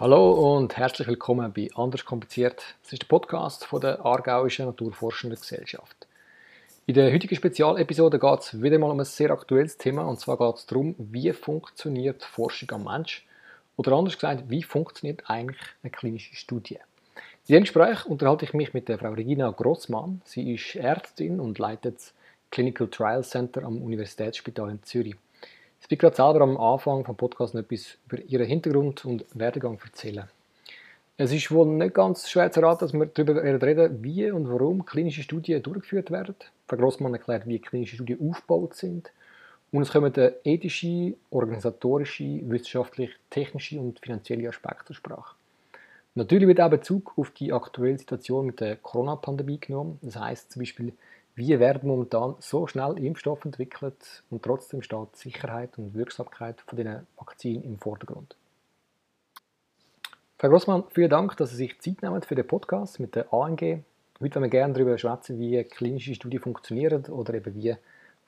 [0.00, 2.64] Hallo und herzlich willkommen bei Anders kompliziert.
[2.82, 6.06] Das ist der Podcast von der Aargauischen Naturforschenden Gesellschaft.
[6.86, 10.38] In der heutigen Spezialepisode geht es wieder mal um ein sehr aktuelles Thema und zwar
[10.38, 13.26] geht es darum, wie funktioniert Forschung am Mensch
[13.76, 16.78] oder anders gesagt, wie funktioniert eigentlich eine klinische Studie.
[17.16, 20.22] In diesem Gespräch unterhalte ich mich mit der Frau Regina Grossmann.
[20.24, 22.14] Sie ist Ärztin und leitet das
[22.50, 25.16] Clinical Trial Center am Universitätsspital in Zürich.
[25.82, 29.78] Ich will gerade selber am Anfang vom Podcast noch etwas über ihren Hintergrund und Werdegang
[29.82, 30.28] erzählen.
[31.16, 34.84] Es ist wohl nicht ganz schwer zu raten, dass wir darüber reden, wie und warum
[34.84, 36.36] klinische Studien durchgeführt werden.
[36.68, 39.10] Frau Grossmann erklärt, wie klinische Studien aufgebaut sind.
[39.72, 40.12] Und es kommen
[40.44, 45.34] ethische, organisatorische, wissenschaftliche, technische und finanzielle Aspekte zur Sprache.
[46.14, 49.98] Natürlich wird auch Bezug auf die aktuelle Situation mit der Corona-Pandemie genommen.
[50.02, 50.92] Das heißt zum Beispiel,
[51.34, 57.06] wie werden momentan so schnell Impfstoffe entwickelt und trotzdem steht Sicherheit und Wirksamkeit von den
[57.16, 58.36] Vakzinen im Vordergrund.
[60.38, 63.84] Frau Grossmann, vielen Dank, dass Sie sich Zeit nehmen für den Podcast mit der ANG.
[64.20, 67.76] Heute wollen wir gerne darüber sprechen, wie klinische Studien funktionieren oder eben wie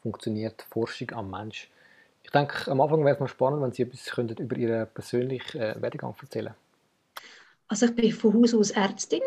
[0.03, 1.71] funktioniert Forschung am Mensch.
[2.23, 5.61] Ich denke, am Anfang wäre es mal spannend, wenn Sie etwas könnten über Ihren persönlichen
[5.61, 6.55] äh, Werdegang erzählen
[7.69, 9.23] Also ich bin von Haus aus Ärztin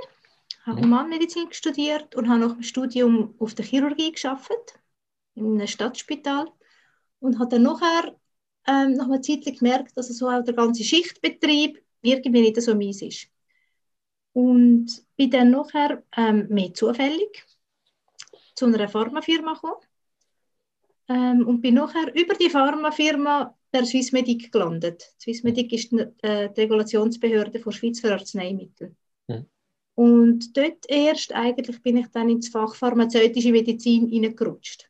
[0.65, 4.79] habe Humanmedizin studiert und habe nach dem Studium auf der Chirurgie geschafft
[5.35, 6.47] in einem Stadtspital
[7.19, 8.15] und habe dann nachher
[8.67, 13.01] ähm, nach einer Zeit gemerkt, dass so auch der ganze Schichtbetrieb irgendwie nicht so mies
[13.01, 13.27] ist.
[14.33, 17.45] Und bin dann nachher ähm, mehr zufällig
[18.55, 19.81] zu einer Pharmafirma gekommen
[21.09, 25.13] ähm, und bin nachher über die Pharmafirma der Swissmedic gelandet.
[25.21, 28.95] Swissmedic ist die, äh, die Regulationsbehörde für Arzneimittel.
[29.95, 34.89] Und dort erst eigentlich bin ich dann ins Fach pharmazeutische Medizin hineingerutscht.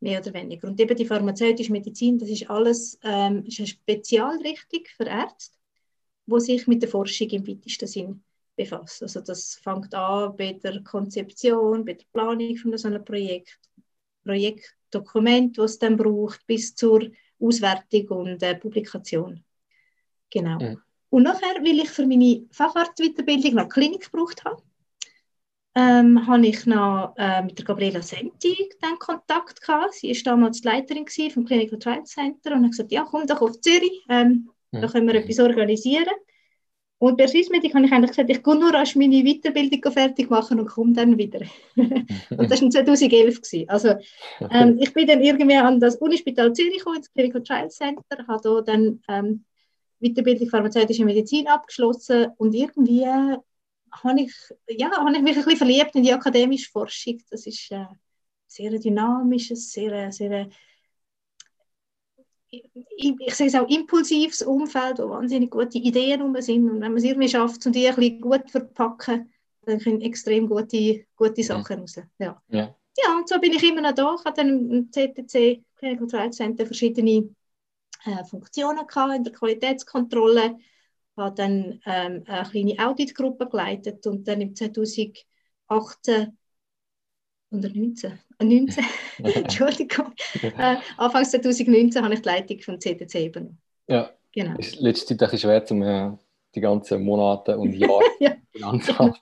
[0.00, 0.66] Mehr oder weniger.
[0.66, 5.58] Und eben die pharmazeutische Medizin, das ist alles ähm, ist eine Spezialrichtung für Ärzte,
[6.24, 8.24] wo sich mit der Forschung im weitesten Sinn
[8.56, 9.02] befasst.
[9.02, 13.60] Also das fängt an bei der Konzeption, bei der Planung von so einem Projekt,
[14.24, 19.44] Projektdokument, was es dann braucht, bis zur Auswertung und äh, Publikation.
[20.30, 20.58] Genau.
[20.58, 20.82] Mhm.
[21.10, 24.62] Und nachher, weil ich für meine Facharztweiterbildung noch Klinik gebraucht habe,
[25.74, 29.94] ähm, habe ich noch äh, mit der Gabriela Senti dann Kontakt gehabt.
[29.94, 33.40] Sie war damals die Leiterin vom Clinical Trial Center und hat gesagt, ja, komm doch
[33.40, 34.80] auf Zürich, ähm, ja.
[34.80, 36.14] da können wir etwas organisieren.
[36.98, 40.60] Und bei Swissmedic habe ich eigentlich gesagt, ich gehe nur erst meine Weiterbildung fertig machen
[40.60, 41.40] und komme dann wieder.
[41.76, 43.40] und das war 2011.
[43.40, 43.68] Gewesen.
[43.70, 43.94] Also
[44.50, 48.40] ähm, ich bin dann irgendwie an das Unispital Zürich gekommen, ins Clinical Trial Center, habe
[48.42, 49.44] da dann ähm,
[50.00, 54.34] Weiterbildung pharmazeutische Medizin abgeschlossen und irgendwie habe ich,
[54.68, 57.20] ja, habe ich mich ein bisschen verliebt in die akademische Forschung.
[57.30, 57.88] Das ist ein
[58.46, 60.48] sehr dynamisches, sehr, sehr
[62.50, 62.64] ich,
[63.20, 66.68] ich sehe es auch impulsives Umfeld, wo wahnsinnig gute Ideen rum sind.
[66.68, 70.48] Und wenn man es irgendwie schafft, um die ein bisschen gut verpacken, dann kommen extrem
[70.48, 71.96] gute, gute Sachen raus.
[72.18, 72.42] Ja.
[72.48, 72.74] ja.
[72.96, 74.16] ja, und so bin ich immer noch da.
[74.18, 77.28] Ich habe dann im CTC, Clinical Trial Center, verschiedene
[78.04, 80.58] äh, Funktionen gehabt in der Qualitätskontrolle,
[81.16, 85.24] habe dann ähm, eine kleine Auditgruppe geleitet und dann im 2018
[87.50, 88.84] oder 19, äh, 19
[89.18, 90.12] Entschuldigung,
[90.42, 93.60] äh, Anfang 2019 habe ich die Leitung vom CTC übernommen.
[93.86, 94.56] Ja, genau.
[94.58, 96.16] ist letzte Zeit ein bisschen schwer, um äh,
[96.54, 98.32] die ganzen Monate und Jahre ja.
[98.62, 99.20] anzuhalten.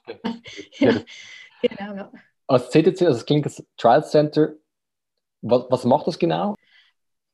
[0.79, 1.01] ja.
[1.61, 2.11] Genau, ja.
[2.47, 4.53] Als CTC, also das Clinical Trial Center,
[5.41, 6.55] was, was macht das genau?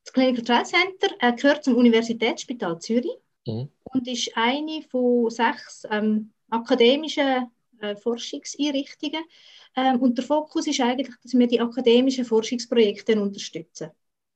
[0.06, 3.18] Das Clinical Trial Center äh, gehört zum Universitätsspital Zürich
[3.48, 3.70] mhm.
[3.86, 9.24] und ist eine von sechs ähm, akademischen äh, Forschungseinrichtungen.
[9.76, 13.90] Ähm, und der Fokus ist eigentlich, dass wir die akademischen Forschungsprojekte unterstützen.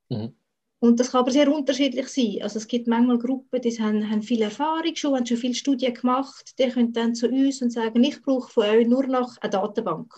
[0.10, 0.36] Mhm.
[0.80, 2.40] Und das kann aber sehr unterschiedlich sein.
[2.42, 5.94] Also es gibt manchmal Gruppen, die haben, haben viel Erfahrung schon, haben schon viele Studien
[5.94, 9.52] gemacht, die können dann zu uns und sagen, ich brauche von euch nur noch eine
[9.52, 10.16] Datenbank.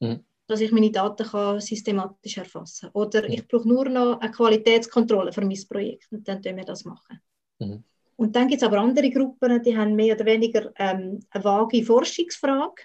[0.00, 3.02] Mhm dass ich meine Daten kann systematisch erfassen kann.
[3.02, 6.84] Oder ich brauche nur noch eine Qualitätskontrolle für mein Projekt und dann können wir das
[6.84, 7.20] machen.
[7.58, 7.84] Mhm.
[8.16, 11.84] Und dann gibt es aber andere Gruppen, die haben mehr oder weniger ähm, eine vage
[11.84, 12.82] Forschungsfrage.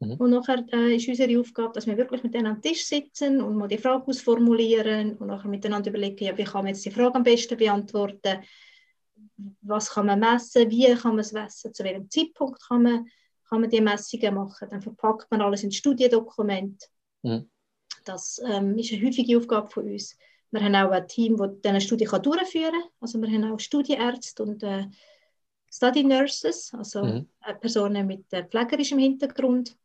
[0.00, 0.14] Mhm.
[0.14, 3.56] Und nachher äh, ist unsere Aufgabe, dass wir wirklich mit denen am Tisch sitzen und
[3.56, 7.14] mal die Frage ausformulieren und nachher miteinander überlegen, ja, wie kann man jetzt die Frage
[7.14, 8.42] am besten beantworten,
[9.60, 13.06] was kann man messen, wie kann man es messen, zu welchem Zeitpunkt kann man
[13.48, 14.68] kann man die Messungen machen.
[14.70, 16.88] Dann verpackt man alles in Studiendokument.
[17.26, 17.50] Mhm.
[18.04, 20.16] Das ähm, ist eine häufige Aufgabe von uns.
[20.52, 22.90] Wir haben auch ein Team, das diese Studie kann durchführen kann.
[23.00, 24.86] Also wir haben auch Studienärzte und äh,
[25.70, 27.28] Study Nurses, also mhm.
[27.44, 29.76] Äh, Personen mit äh, pflegerischem Hintergrund.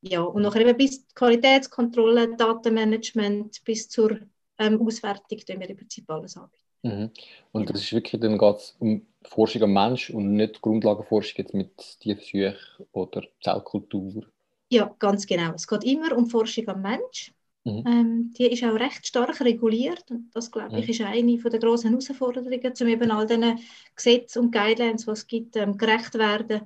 [0.00, 4.20] Ja, und nachher eben bis Qualitätskontrolle, Datenmanagement, bis zur
[4.58, 6.64] ähm, Auswertung, tun wir im Prinzip alles anbieten.
[6.82, 7.10] Mhm.
[7.50, 11.54] Und das ist wirklich, dann geht es um Forschung am Mensch und nicht Grundlagenforschung jetzt
[11.54, 12.56] mit Tierversuchen
[12.92, 14.24] oder Zellkultur.
[14.70, 15.52] Ja, ganz genau.
[15.54, 17.32] Es geht immer um Forschung am Mensch.
[17.64, 17.84] Mhm.
[17.86, 20.90] Ähm, die ist auch recht stark reguliert und das, glaube ich, mhm.
[20.90, 23.58] ist eine der grossen Herausforderungen, um eben all diesen
[23.94, 26.62] Gesetzen und Guidelines, die es gibt, ähm, gerecht werden.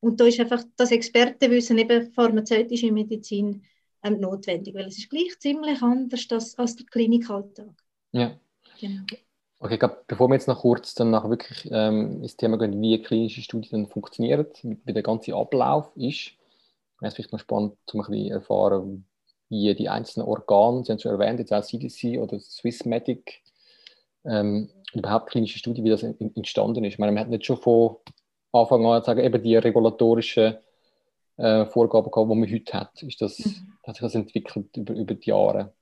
[0.00, 3.62] Und da ist einfach das Expertenwissen eben pharmazeutische Medizin
[4.02, 7.74] ähm, notwendig, weil es ist gleich ziemlich anders als, als der Klinikalltag.
[8.12, 8.38] Ja.
[8.80, 9.02] Genau.
[9.60, 13.02] Okay, ich glaube, bevor wir jetzt noch kurz dann wirklich ähm, ins Thema gehen, wie
[13.02, 16.37] klinische Studien funktionieren, wie der ganze Ablauf ist,
[17.00, 19.06] wäre es vielleicht noch spannend, um ein bisschen erfahren,
[19.48, 23.42] wie die einzelnen Organe, Sie haben es schon erwähnt, jetzt auch CDC oder Swissmedic,
[24.24, 26.94] ähm, überhaupt klinische Studien, wie das entstanden ist.
[26.94, 27.96] Ich meine, man hat nicht schon von
[28.52, 30.56] Anfang an sagen, eben die regulatorischen
[31.36, 33.02] äh, Vorgaben gehabt, die man heute hat.
[33.02, 33.72] Ist das, mhm.
[33.86, 35.72] Hat sich das entwickelt über, über die Jahre?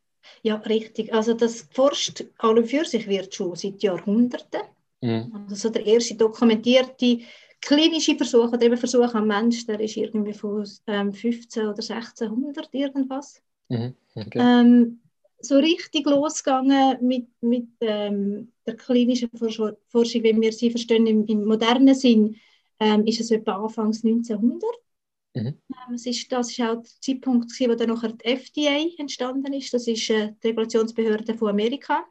[0.43, 1.13] Ja, richtig.
[1.13, 4.61] Also das forscht an und für sich wird schon seit Jahrhunderten.
[5.01, 5.47] Mhm.
[5.49, 7.21] Also der erste dokumentierte
[7.67, 12.69] klinische Versuch oder eben Versuch am Mensch, der ist irgendwie von ähm, 15 oder 1600
[12.73, 13.43] irgendwas.
[13.69, 13.95] Mhm.
[14.15, 14.39] Okay.
[14.39, 15.01] Ähm,
[15.41, 21.45] so richtig losgegangen mit, mit ähm, der klinischen Forschung, wenn wir sie verstehen im, im
[21.45, 22.37] modernen Sinn,
[22.81, 24.63] ähm, ist es etwa Anfangs 1900.
[25.35, 25.47] Mhm.
[25.47, 29.75] Ähm, es ist, das ist auch der Zeitpunkt, wo dann nachher die FDA entstanden ist.
[29.75, 32.05] Das ist äh, die Regulationsbehörde von Amerika.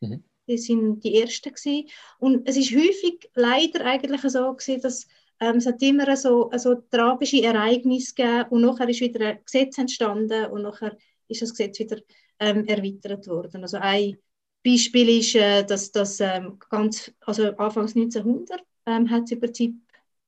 [0.00, 0.22] Mhm.
[0.50, 1.88] Die sind die ersten gewesen.
[2.18, 5.06] Und es ist häufig leider eigentlich so gewesen, dass
[5.40, 9.78] ähm, es hat immer so, so tragische Ereignisse gegeben und nachher ist wieder ein Gesetz
[9.78, 10.96] entstanden und nachher
[11.28, 11.98] ist das Gesetz wieder
[12.38, 13.62] ähm, erweitert worden.
[13.62, 14.18] Also ein
[14.62, 19.74] Beispiel ist, äh, dass das ähm, ganz, also Anfangs 1900 ähm, hat es über die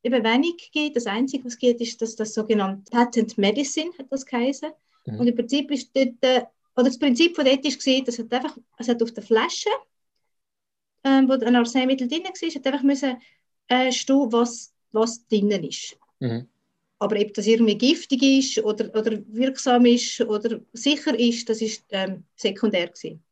[0.03, 0.97] eben wenig geht.
[0.97, 4.71] Das Einzige, was geht, ist, dass das sogenannte Patent Medicine hat das geheißen.
[5.07, 5.21] Mhm.
[5.21, 6.43] Und im Prinzip ist dort, äh,
[6.75, 9.69] oder das Prinzip von dort ist gesehen, dass hat einfach, es hat auf der Flasche,
[11.05, 13.17] ähm, wo ein Arzneimittel drin war, hat einfach müssen
[13.69, 15.97] äh, stehen, was, was drinnen ist.
[16.21, 16.49] Mhm.
[16.99, 21.85] Aber ob das irgendwie giftig ist oder, oder wirksam ist oder sicher ist, das ist
[21.91, 23.23] ähm, sekundär gewesen.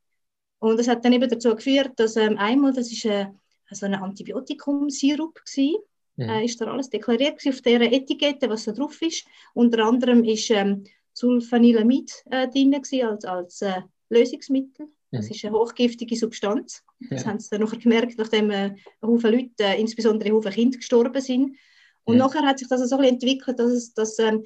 [0.58, 3.26] Und das hat dann eben dazu geführt, dass ähm, einmal, das ist äh,
[3.70, 5.76] so ein Antibiotikumsirup gewesen,
[6.20, 6.28] Mhm.
[6.28, 9.26] Äh, ist da alles deklariert auf der Etikette, was da drauf ist.
[9.55, 10.84] Unter anderem ist ähm,
[11.14, 13.81] Sulfanilamid äh, drin als, als äh,
[14.11, 14.88] Lösungsmittel.
[15.10, 15.30] Das mhm.
[15.32, 16.82] ist eine hochgiftige Substanz.
[17.10, 17.28] Das ja.
[17.28, 21.56] haben sie dann nachher gemerkt, nachdem äh, Haufen Leute, äh, insbesondere Haufen Kinder, gestorben sind.
[22.04, 22.26] Und ja.
[22.26, 24.44] nachher hat sich das so ein entwickelt, dass, es, dass ähm,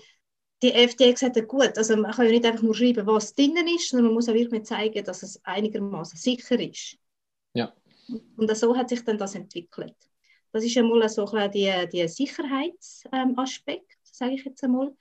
[0.62, 3.66] die FDA gesagt hat, gut, also man kann ja nicht einfach nur schreiben, was drinnen
[3.68, 6.96] ist, sondern man muss auch wirklich zeigen, dass es einigermaßen sicher ist.
[7.52, 7.74] Ja.
[8.36, 9.94] Und so hat sich dann das entwickelt.
[10.52, 14.94] Das ist einmal so ein die, die Sicherheitsaspekt, ähm, sage ich jetzt einmal.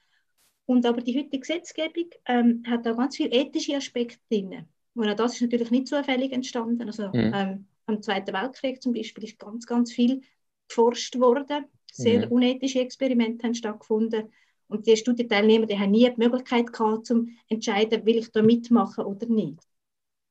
[0.66, 4.66] Und aber die heutige Gesetzgebung ähm, hat auch ganz viele ethische Aspekte drin.
[4.96, 6.88] Und auch das ist natürlich nicht zufällig entstanden.
[6.88, 7.32] Also mhm.
[7.34, 10.22] ähm, am Zweiten Weltkrieg zum Beispiel ist ganz, ganz viel
[10.68, 11.66] geforscht worden.
[11.92, 12.32] Sehr mhm.
[12.32, 14.32] unethische Experimente haben stattgefunden.
[14.68, 19.06] Und die Studienteilnehmer die haben nie die Möglichkeit gehabt, zu entscheiden, will ich da mitmachen
[19.06, 19.60] oder nicht.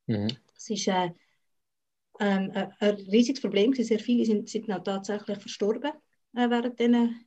[0.07, 0.29] Mhm.
[0.55, 1.11] Das ist äh,
[2.21, 3.75] ähm, ein riesiges Problem.
[3.75, 5.93] Sehr viele sind, sind auch tatsächlich verstorben
[6.35, 7.25] äh, während diesen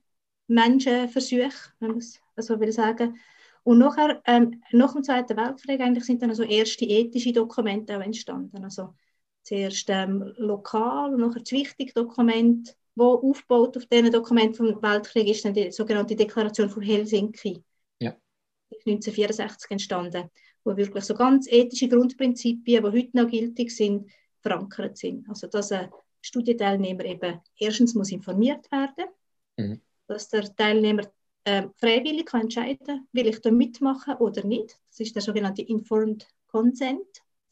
[0.48, 3.18] Menschenversuchen, wenn man es so will sagen.
[3.66, 8.02] Und nachher, ähm, nach dem Zweiten Weltkrieg eigentlich sind dann also erste ethische Dokumente auch
[8.02, 8.64] entstanden.
[8.64, 8.94] Also
[9.42, 15.28] zuerst ähm, lokal und nachher das wichtige Dokument, wo aufgebaut auf diesen Dokument vom Weltkrieg
[15.30, 17.64] ist dann die sogenannte Deklaration von Helsinki.
[18.00, 18.16] Ja.
[18.86, 20.30] 1964 entstanden,
[20.64, 24.12] wo wirklich so ganz ethische Grundprinzipien, die heute noch gültig sind,
[24.42, 25.28] verankert sind.
[25.28, 25.90] Also dass ein
[26.22, 29.06] Studienteilnehmer eben erstens muss informiert werden,
[29.58, 29.82] mhm.
[30.06, 31.02] dass der Teilnehmer
[31.46, 34.78] äh, freiwillig kann entscheiden, will ich da mitmachen oder nicht.
[34.90, 37.08] Das ist der sogenannte Informed Consent.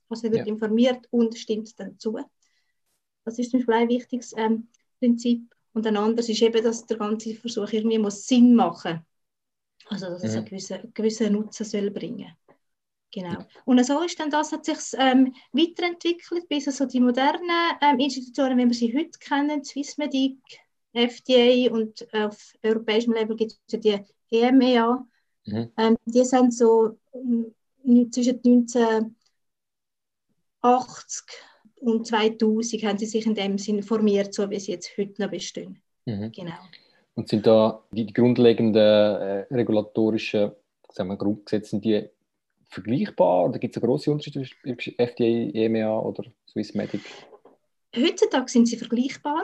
[0.10, 0.46] Also wird ja.
[0.46, 2.20] informiert und stimmt dann zu.
[3.26, 4.68] Das ist zum Beispiel ein wichtiges ähm,
[5.00, 5.56] Prinzip.
[5.74, 9.06] Und ein anderes ist eben, dass der ganze Versuch irgendwie muss Sinn machen
[9.88, 12.36] Also dass es einen, gewissen, einen gewissen Nutzen soll bringen
[13.12, 13.46] Genau.
[13.66, 18.58] Und so ist dann das, hat sich ähm, weiterentwickelt, bis also die modernen ähm, Institutionen,
[18.58, 20.40] wie wir sie heute kennen, Swissmedic,
[20.94, 24.00] FDA und auf europäischem Level gibt es die
[24.32, 25.06] EMEA.
[25.46, 25.70] Mhm.
[25.78, 27.54] Ähm, die sind so ähm,
[28.12, 29.14] zwischen 1980
[31.82, 35.30] und 2000 haben sie sich in dem Sinne formiert, so wie sie jetzt heute noch
[35.30, 35.82] bestehen.
[36.06, 36.32] Mhm.
[36.32, 36.54] Genau.
[37.16, 40.52] Und sind da die, grundlegenden äh, regulatorischen
[40.94, 42.10] sagen wir, Grundgesetze, die
[42.70, 47.02] vergleichbar oder gibt es einen grossen Unterschied zwischen FDA, EMEA oder Swissmedic?
[47.96, 49.44] Heutzutage sind sie vergleichbar.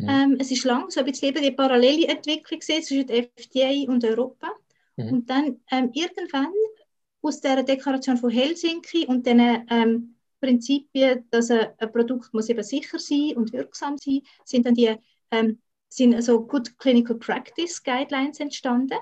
[0.00, 0.08] Mhm.
[0.08, 4.48] Ähm, es ist lang so ein bisschen die parallele Entwicklung zwischen FDA und Europa.
[4.96, 5.12] Mhm.
[5.12, 6.52] Und dann ähm, irgendwann
[7.22, 12.62] aus der Deklaration von Helsinki und den ähm, Prinzipien, dass ein, ein, Produkt muss eben
[12.62, 14.94] sicher sein und wirksam sein, sind dann die
[15.30, 18.98] ähm, sind also Good Clinical Practice Guidelines entstanden.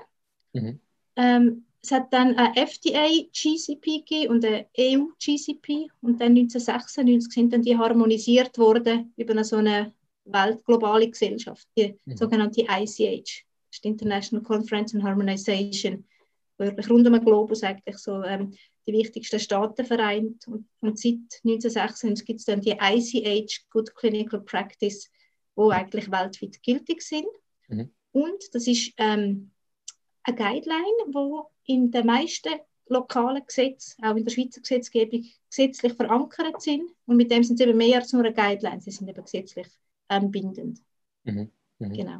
[0.53, 0.79] Mhm.
[1.15, 7.53] Ähm, es hat dann ein FDA GCP und ein EU GCP und dann 1996 sind
[7.53, 9.93] dann die harmonisiert worden über so eine
[10.25, 12.17] weltglobale Gesellschaft, die mhm.
[12.17, 16.05] sogenannte ICH, das ist die International Conference on Harmonization,
[16.57, 18.53] wo wirklich rund um den Globus eigentlich so ähm,
[18.87, 24.41] die wichtigsten Staaten vereint und, und seit 1996 gibt es dann die ICH Good Clinical
[24.41, 25.09] Practice,
[25.55, 27.27] wo eigentlich weltweit gültig sind
[27.67, 27.91] mhm.
[28.11, 29.51] und das ist ähm,
[30.23, 32.49] eine Guideline, wo in den meisten
[32.87, 36.89] lokalen Gesetzen, auch in der Schweizer Gesetzgebung, gesetzlich verankert sind.
[37.05, 39.67] Und mit dem sind sie eben mehr als nur eine Guideline, sie sind eben gesetzlich
[40.09, 40.79] ähm, bindend.
[41.23, 41.49] Mhm.
[41.79, 41.93] Mhm.
[41.93, 42.19] Genau.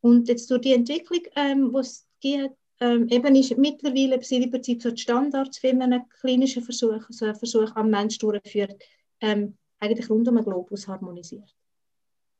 [0.00, 4.82] Und jetzt durch die Entwicklung, ähm, es gibt, ähm, eben ist mittlerweile sind im Prinzip
[4.82, 8.82] so die Standards, wie man einen klinischen Versuch, also einen Versuch am Mensch durchführt,
[9.20, 11.54] ähm, eigentlich rund um den Globus harmonisiert.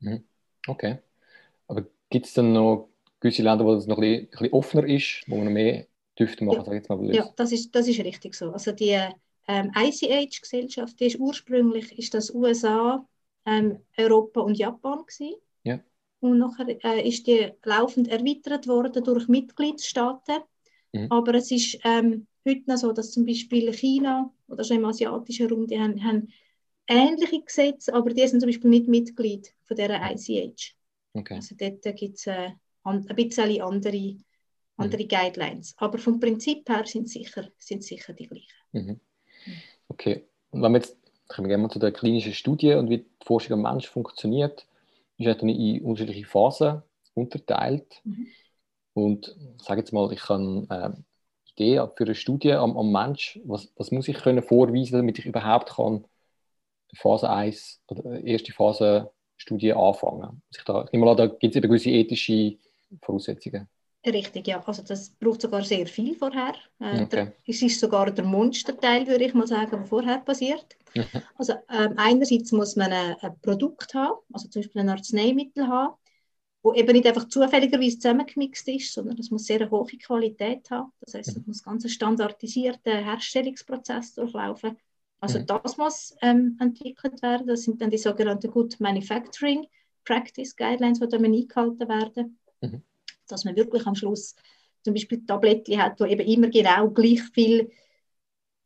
[0.00, 0.24] Mhm.
[0.66, 0.98] Okay.
[1.66, 2.88] Aber gibt es dann noch
[3.20, 5.86] gewisse Länder, wo es noch ein bisschen, ein bisschen offener ist, wo man mehr
[6.18, 6.74] dürfte machen, ja.
[6.74, 8.50] jetzt mal Ja, das ist, das ist richtig so.
[8.52, 8.98] Also die
[9.48, 13.06] ähm, ICH-Gesellschaft, die ist ursprünglich ist das USA,
[13.46, 15.36] ähm, Europa und Japan gewesen.
[15.64, 15.80] Ja.
[16.20, 20.40] Und nachher äh, ist die laufend erweitert worden durch Mitgliedstaaten.
[20.92, 21.06] Mhm.
[21.10, 25.48] Aber es ist ähm, heute noch so, dass zum Beispiel China oder schon im asiatischen
[25.48, 26.28] Raum, die haben, haben
[26.86, 30.74] ähnliche Gesetze, aber die sind zum Beispiel nicht Mitglied von dieser ICH.
[31.12, 31.34] Okay.
[31.34, 32.50] Also dort gibt es äh,
[32.84, 34.16] ein bisschen andere,
[34.76, 35.08] andere mhm.
[35.08, 35.74] Guidelines.
[35.78, 38.54] Aber vom Prinzip her sind sicher, sind sicher die gleichen.
[38.72, 39.00] Mhm.
[39.88, 40.24] Okay.
[40.50, 40.96] Und wenn wir jetzt
[41.30, 44.66] kommen wir mal zu der klinischen Studie und wie die Forschung am Mensch funktioniert,
[45.16, 46.82] ist dann in unterschiedliche Phasen
[47.14, 48.00] unterteilt.
[48.04, 48.26] Mhm.
[48.94, 50.90] Und ich sage jetzt mal, ich kann äh,
[51.52, 55.26] Idee für eine Studie am, am Mensch, was, was muss ich können vorweisen, damit ich
[55.26, 56.04] überhaupt kann
[56.94, 60.42] Phase 1 oder erste Phase Studie anfangen.
[60.50, 62.56] Ich, da, ich nehme mal an, da gibt es eben gewisse ethische
[63.02, 63.68] Voraussetzungen.
[64.04, 64.62] Richtig, ja.
[64.66, 66.54] Also das braucht sogar sehr viel vorher.
[66.80, 67.32] Äh, okay.
[67.46, 70.76] es ist sogar der Monsterteil, würde ich mal sagen, der vorher passiert.
[70.94, 71.22] Mhm.
[71.36, 75.94] Also ähm, einerseits muss man ein, ein, Produkt haben, also zum Beispiel ein Arzneimittel haben,
[76.62, 80.92] wo eben nicht einfach zufälligerweise zusammengemixt ist, sondern es muss sehr eine hohe Qualität haben.
[81.00, 81.44] Das heißt, es mhm.
[81.46, 84.76] muss ganz ein standardisierter Herstellungsprozess durchlaufen.
[85.20, 85.46] Also mhm.
[85.46, 87.46] das muss ähm, entwickelt werden.
[87.46, 89.66] Das sind dann die sogenannten Good Manufacturing
[90.04, 92.38] Practice Guidelines, die dann eingehalten werden.
[92.60, 92.82] Mhm
[93.30, 94.34] dass man wirklich am Schluss
[94.82, 97.70] zum Beispiel Tabletten hat, wo eben immer genau gleich viel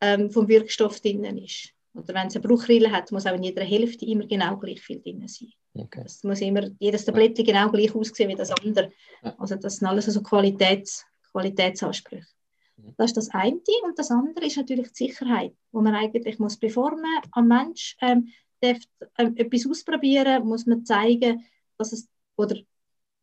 [0.00, 1.72] ähm, vom Wirkstoff drin ist.
[1.94, 5.00] Oder wenn es eine Bruchrille hat, muss auch in jeder Hälfte immer genau gleich viel
[5.00, 5.52] drin sein.
[5.74, 6.02] Okay.
[6.04, 8.90] Es muss immer jedes Tablettchen genau gleich aussehen wie das andere.
[9.38, 12.26] Also das sind alles also Qualitäts, Qualitätsansprüche.
[12.76, 12.94] Mhm.
[12.96, 13.60] Das ist das eine.
[13.84, 17.96] Und das andere ist natürlich die Sicherheit, wo man eigentlich muss, bevor man am Mensch
[18.00, 18.28] ähm,
[18.60, 18.78] darf,
[19.18, 21.44] ähm, etwas ausprobieren muss man zeigen,
[21.78, 22.56] dass es, oder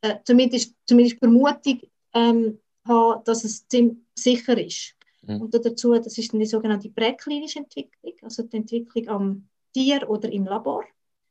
[0.02, 1.82] äh, zumindest, zumindest Vermutung
[2.14, 4.96] ähm, haben, dass es ziemlich sicher ist.
[5.24, 5.42] Mhm.
[5.42, 10.32] Und dazu, das ist dann die sogenannte präklinische Entwicklung, also die Entwicklung am Tier oder
[10.32, 10.84] im Labor,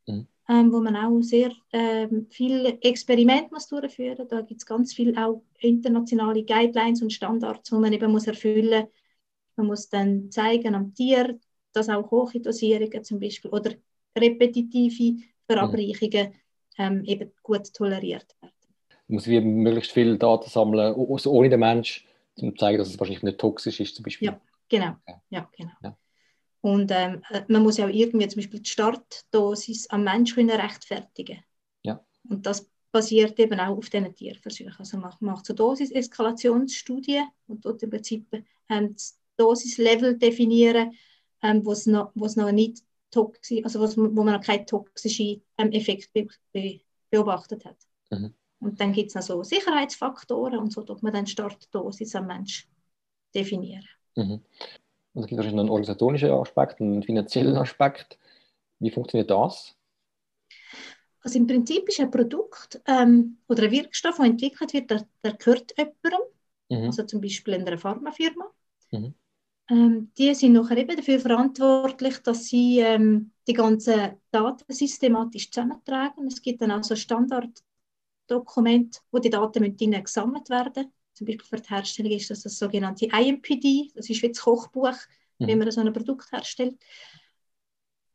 [0.07, 0.27] mhm.
[0.49, 4.29] ähm, wo man auch sehr ähm, viele Experimente muss durchführen muss.
[4.29, 8.85] Da gibt es ganz viele auch internationale Guidelines und Standards, die man eben muss erfüllen
[8.85, 8.91] muss.
[9.57, 11.39] Man muss dann zeigen am Tier,
[11.73, 13.73] dass auch hohe Dosierungen zum Beispiel oder
[14.17, 16.35] repetitive Verabreichungen mhm.
[16.79, 18.55] ähm, eben gut toleriert werden
[19.11, 22.07] muss wie möglichst viel Daten sammeln, also ohne den Mensch,
[22.43, 24.29] um zeigen, dass es wahrscheinlich nicht toxisch ist, zum Beispiel.
[24.29, 24.97] Ja, genau.
[25.07, 25.23] Ja.
[25.31, 25.73] ja genau.
[25.83, 25.97] Ja.
[26.63, 30.51] Und ähm, äh, man muss ja auch irgendwie zum Beispiel die Startdosis am Mensch können
[30.51, 31.43] rechtfertigen.
[31.83, 32.05] Ja.
[32.29, 34.75] Und das basiert eben auch auf diesen Tierversuchen.
[34.79, 38.27] Also man macht so Dosis-Eskalationsstudien und dort im Prinzip
[38.69, 40.93] ähm, das Dosislevel definieren,
[41.43, 46.13] ähm, wo es noch, noch nicht toxisch, also wo man noch keinen toxischen ähm, Effekt
[46.13, 46.81] be be
[47.11, 47.77] beobachtet hat.
[48.11, 48.35] Mhm.
[48.61, 52.69] Und dann gibt es noch so Sicherheitsfaktoren und so tut man dann Startdosis am Mensch
[53.35, 53.85] definieren.
[54.17, 54.41] Mhm.
[55.13, 58.19] Und es gibt wahrscheinlich einen organisatorischen Aspekt, einen finanziellen Aspekt.
[58.79, 59.75] Wie funktioniert das?
[61.23, 65.35] Also im Prinzip ist ein Produkt ähm, oder ein Wirkstoff, der entwickelt wird, der, der
[65.35, 66.21] gehört jemandem,
[66.69, 66.87] mhm.
[66.87, 68.51] also zum Beispiel in einer Pharmafirma.
[68.91, 69.15] Mhm.
[69.71, 76.27] Ähm, die sind nachher eben dafür verantwortlich, dass sie ähm, die ganzen Daten systematisch zusammentragen.
[76.27, 77.63] Es gibt dann auch so Standard
[78.31, 80.93] Dokument, wo die Daten mit ihnen gesammelt werden.
[81.15, 84.97] Zum Beispiel für die Herstellung ist das das sogenannte IMPD, das ist wie das Kochbuch,
[85.39, 85.47] mhm.
[85.47, 86.77] wie man so ein Produkt herstellt.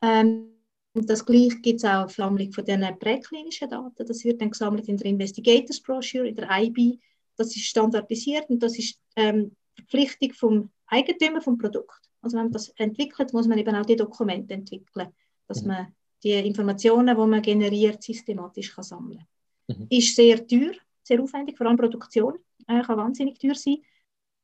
[0.01, 0.51] Ähm,
[0.93, 4.05] das gleiche gibt es auch auf Sammlung von den präklinischen Daten.
[4.05, 6.99] Das wird dann gesammelt in der Investigators Brochure, in der IB.
[7.35, 12.09] Das ist standardisiert und das ist ähm, Verpflichtung vom Eigentümer vom Produkt.
[12.21, 15.09] Also wenn man das entwickelt, muss man eben auch die Dokumente entwickeln,
[15.47, 15.67] dass mhm.
[15.67, 19.25] man die Informationen, die man generiert, systematisch kann sammeln
[19.67, 19.87] mhm.
[19.89, 22.35] ist sehr teuer, sehr aufwendig, vor allem Produktion
[22.67, 23.77] äh, kann wahnsinnig teuer sein.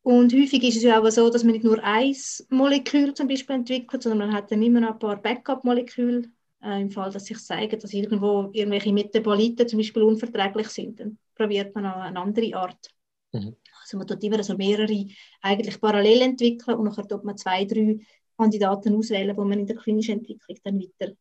[0.03, 2.15] Und häufig ist es ja auch so, dass man nicht nur ein
[2.49, 6.23] Molekül zum Beispiel entwickelt, sondern man hat dann immer noch ein paar Backup-Moleküle,
[6.63, 10.99] äh, im Fall, dass sich zeigt, dass irgendwo irgendwelche Metaboliten zum Beispiel unverträglich sind.
[10.99, 12.89] Dann probiert man auch eine andere Art.
[13.31, 13.55] Mhm.
[13.81, 15.07] Also man tut immer so mehrere
[15.41, 17.99] eigentlich parallel entwickeln und dann tut man zwei, drei
[18.37, 21.13] Kandidaten auswählen, die man in der klinischen Entwicklung dann weiter,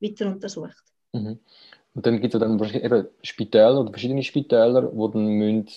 [0.00, 0.84] weiter untersucht.
[1.12, 1.38] Mhm.
[1.94, 5.68] Und dann gibt es dann wahrscheinlich eben Spitäler oder verschiedene Spitäler, die dann müssen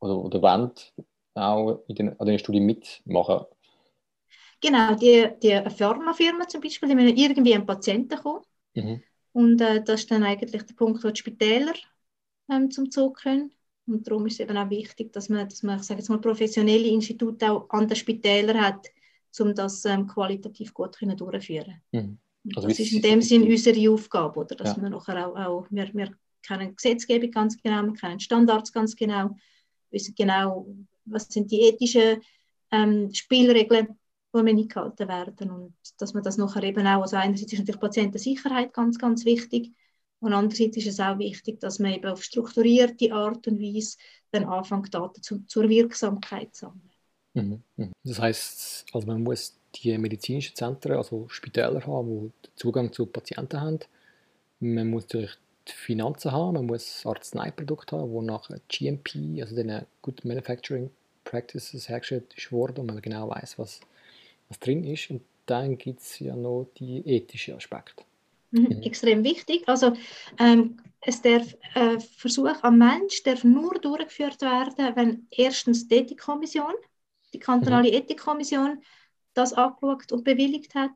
[0.00, 0.70] oder, oder wollen
[1.34, 3.46] auch in den, an den Studien mitmachen.
[4.60, 8.42] Genau, die, die Pharmafirmen zum Beispiel, die müssen irgendwie an Patienten kommen.
[8.74, 9.02] Mhm.
[9.32, 11.74] Und äh, das ist dann eigentlich der Punkt, wo die Spitäler
[12.50, 13.52] ähm, zum Zug kommen.
[13.86, 16.20] Und darum ist es eben auch wichtig, dass man, dass man ich sage jetzt mal,
[16.20, 18.88] professionelle Institute auch an den Spitälern hat,
[19.38, 21.82] um das ähm, qualitativ gut können durchzuführen.
[21.92, 22.18] Mhm.
[22.54, 24.54] Also das ist in dem Sinn unsere Aufgabe, oder?
[24.54, 24.82] dass ja.
[24.82, 26.12] wir nachher auch, auch wir, wir
[26.42, 29.36] kennen Gesetzgebung ganz genau, wir kennen Standards ganz genau,
[29.90, 30.66] wissen genau,
[31.04, 32.20] was sind die ethischen
[32.70, 33.88] ähm, Spielregeln,
[34.34, 37.80] die wir eingehalten werden und dass man das nachher eben auch, also einerseits ist natürlich
[37.80, 39.72] Patientensicherheit ganz, ganz wichtig
[40.20, 43.96] und andererseits ist es auch wichtig, dass man eben auf strukturierte Art und Weise
[44.30, 46.90] dann anfängt, Daten zu, zur Wirksamkeit zu sammeln.
[47.34, 47.92] Mhm, mhm.
[48.02, 53.60] Das heißt, also man muss die medizinischen Zentren, also Spitäler haben, die Zugang zu Patienten
[53.60, 53.80] haben.
[54.60, 55.36] Man muss natürlich
[55.68, 60.90] die Finanzen haben, man muss Arzneiprodukte haben, wo nach GMP, also den Good Manufacturing
[61.24, 63.80] Practices hergestellt worden und man genau weiß, was,
[64.48, 65.10] was drin ist.
[65.10, 68.04] Und dann gibt es ja noch die ethischen Aspekte.
[68.52, 68.82] Mhm, mhm.
[68.82, 69.68] Extrem wichtig.
[69.68, 69.92] Also
[70.38, 76.74] ähm, es darf, äh, Versuch am Mensch darf nur durchgeführt werden, wenn erstens die Ethikkommission,
[77.32, 77.94] die kantonale mhm.
[77.94, 78.82] Ethikkommission,
[79.36, 80.94] das angeschaut und bewilligt hat.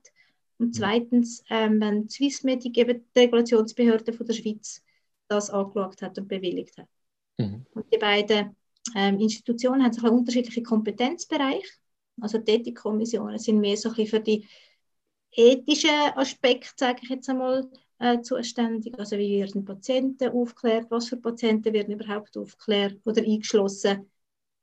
[0.59, 0.73] Und mhm.
[0.73, 4.83] zweitens, ähm, wenn Swissmedic, eben die Regulationsbehörde von der Schweiz,
[5.29, 6.89] das angeschaut hat und bewilligt hat.
[7.39, 7.67] Mhm.
[7.75, 8.57] Und die beiden
[8.97, 11.65] ähm, Institutionen haben sich einen unterschiedlichen Kompetenzbereich.
[12.21, 14.47] Also die Ethikkommissionen sind mehr so ein für die
[15.33, 18.99] ethischen Aspekte, sage ich jetzt einmal, äh, zuständig.
[18.99, 24.11] Also wie werden Patienten aufgeklärt, was für Patienten werden überhaupt aufgeklärt oder eingeschlossen,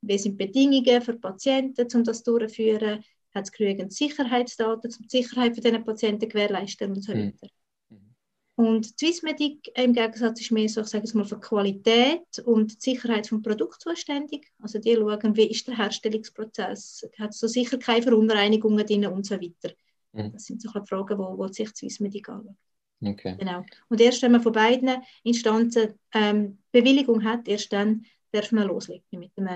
[0.02, 3.02] wie sind Bedingungen für Patienten, um das durchzuführen,
[3.38, 7.26] hat es genügend Sicherheitsdaten, um die Sicherheit für diese Patienten gewährleisten und so hm.
[7.26, 7.52] weiter.
[7.88, 8.14] Mhm.
[8.56, 12.90] Und Swissmedic im Gegensatz ist mehr so, ich sage es mal, für Qualität und die
[12.90, 14.50] Sicherheit vom Produkt zuständig.
[14.60, 19.26] Also die schauen, wie ist der Herstellungsprozess, hat es so sicher keine Verunreinigungen drin und
[19.26, 19.74] so weiter.
[20.12, 20.32] Mhm.
[20.32, 22.56] Das sind so Fragen, wo, wo sich Swissmedic anschaut.
[23.00, 23.36] Okay.
[23.38, 23.64] Genau.
[23.88, 24.90] Und erst wenn man von beiden
[25.22, 29.48] Instanzen ähm, Bewilligung hat, erst dann darf man loslegen mit dem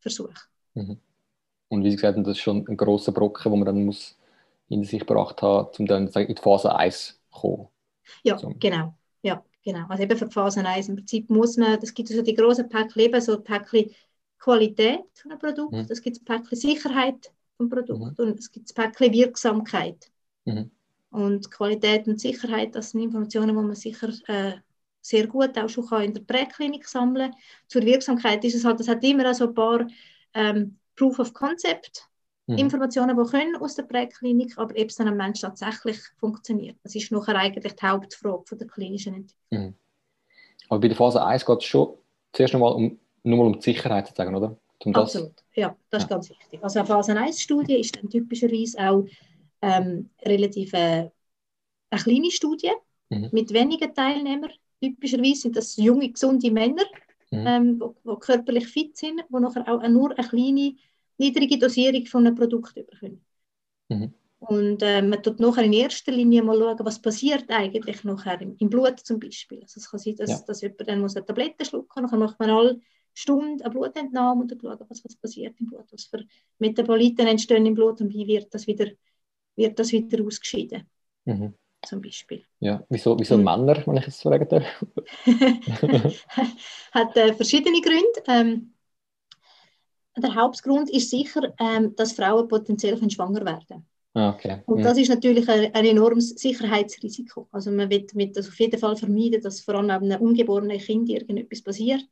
[0.00, 0.34] Versuch.
[0.74, 1.00] Mhm.
[1.74, 4.16] Und wie gesagt das ist schon ein grosser Brocken, wo man dann muss
[4.68, 7.68] in sich gebracht haben, um dann in die Phase 1 zu kommen.
[8.22, 8.52] Ja, so.
[8.58, 8.94] genau.
[9.22, 9.86] Ja, genau.
[9.88, 12.68] Also eben für die Phase 1 im Prinzip muss man, das gibt so die großen
[12.68, 13.90] Päckchen, eben so Päckchen
[14.38, 15.86] Qualität von einem Produkt, mhm.
[15.88, 18.26] es gibt Päckchen Sicherheit vom Produkt mhm.
[18.26, 20.10] und es gibt Päckchen Wirksamkeit.
[20.44, 20.70] Mhm.
[21.10, 24.54] Und Qualität und Sicherheit, das sind Informationen, die man sicher äh,
[25.00, 27.40] sehr gut auch schon in der Präklinik sammeln kann.
[27.68, 29.86] Zur Wirksamkeit ist es halt, das hat immer so ein paar
[30.32, 32.08] ähm, Proof of Concept
[32.46, 32.58] mhm.
[32.58, 36.76] Informationen, die können aus der Präklinik, aber ob es dann am Mensch tatsächlich funktioniert.
[36.82, 39.66] Das ist nachher eigentlich die Hauptfrage von der klinischen Entwicklung.
[39.68, 39.74] Mhm.
[40.68, 41.94] Aber bei der Phase 1 geht es schon
[42.32, 44.56] zuerst einmal um, nur mal um die Sicherheit zu sagen, oder?
[44.84, 46.04] Um Absolut, ja, das ja.
[46.04, 46.62] ist ganz wichtig.
[46.62, 49.06] Also eine Phase 1-Studie ist dann typischerweise auch
[49.62, 51.10] ähm, relativ äh,
[51.90, 52.72] eine kleine Studie
[53.08, 53.30] mhm.
[53.32, 54.50] mit wenigen Teilnehmern.
[54.82, 56.84] Typischerweise sind das junge, gesunde Männer,
[57.40, 57.46] mhm.
[57.46, 60.74] ähm, wo, wo, körperlich fit sind, die nachher auch nur eine kleine,
[61.18, 63.24] niedrige Dosierung von einem Produkt bekommen.
[63.88, 64.14] Mhm.
[64.38, 68.56] Und äh, man tut nachher in erster Linie mal schauen, was passiert eigentlich nachher im,
[68.58, 69.62] im Blut zum Beispiel.
[69.62, 70.40] Also es kann sein, dass, ja.
[70.46, 72.80] dass jemand dann muss eine Tablette schlucken muss, dann macht man alle
[73.14, 76.24] Stunde eine Blutentnahme und schauen, was, was passiert im Blut, was für
[76.58, 78.88] Metaboliten entstehen im Blut und wie wird das wieder,
[79.56, 80.86] wird das wieder ausgeschieden.
[81.24, 81.54] Mhm
[81.86, 82.44] zum Beispiel.
[82.60, 83.44] Ja, wieso, wieso mhm.
[83.44, 84.64] Männer, wenn ich jetzt fragen darf?
[86.92, 88.22] Hat äh, verschiedene Gründe.
[88.28, 88.74] Ähm,
[90.16, 94.62] der Hauptgrund ist sicher, ähm, dass Frauen potenziell schwanger werden ah, okay.
[94.66, 97.48] Und das ist natürlich ein, ein, enormes Sicherheitsrisiko.
[97.50, 101.08] Also man wird mit das auf jeden Fall vermeiden, dass vor allem einem ungeborenen Kind
[101.08, 102.06] irgendetwas passiert.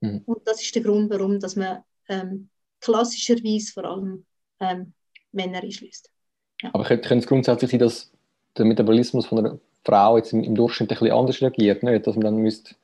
[0.00, 0.22] Mhm.
[0.26, 2.48] Und das ist der Grund, warum dass man ähm,
[2.80, 4.24] klassischerweise vor allem
[4.60, 4.92] ähm,
[5.32, 6.10] Männer einschließt.
[6.62, 6.70] Ja.
[6.72, 8.12] Aber könnte es grundsätzlich sein, dass
[8.56, 12.06] der Metabolismus von einer Frau jetzt im, im Durchschnitt ein bisschen anders reagiert, nicht?
[12.06, 12.74] dass man dann müsste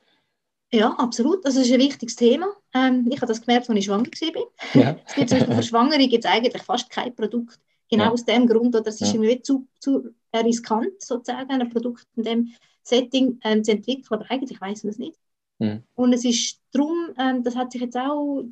[0.73, 1.45] ja, absolut.
[1.45, 2.49] Das ist ein wichtiges Thema.
[2.75, 4.83] Ähm, ich habe das gemerkt, als ich schwanger war.
[4.83, 4.97] Ja.
[5.07, 7.59] es gibt für Schwangere gibt es eigentlich fast kein Produkt.
[7.89, 8.11] Genau ja.
[8.11, 9.15] aus dem Grund, oder es ist ja.
[9.15, 12.53] irgendwie zu, zu riskant, sozusagen, ein Produkt in dem
[12.83, 15.19] Setting ähm, zu entwickeln, aber eigentlich weiß man es nicht.
[15.61, 15.85] Mhm.
[15.95, 18.45] Und es ist darum, ähm, das hat sich jetzt auch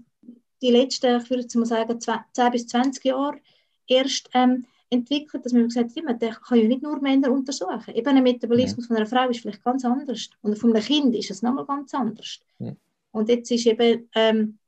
[0.63, 3.39] die letzten, ich würde mal sagen, 10 bis 20 Jahre
[3.89, 7.95] erst ähm, entwickelt, dass man gesagt hat, der kann ja nicht nur Männer untersuchen.
[7.95, 8.89] Eben ein Metabolismus ja.
[8.89, 11.95] von einer Frau ist vielleicht ganz anders und von einem Kind ist es nochmal ganz
[11.95, 12.41] anders.
[12.59, 12.75] Ja.
[13.13, 14.59] Und jetzt ist eben, ähm,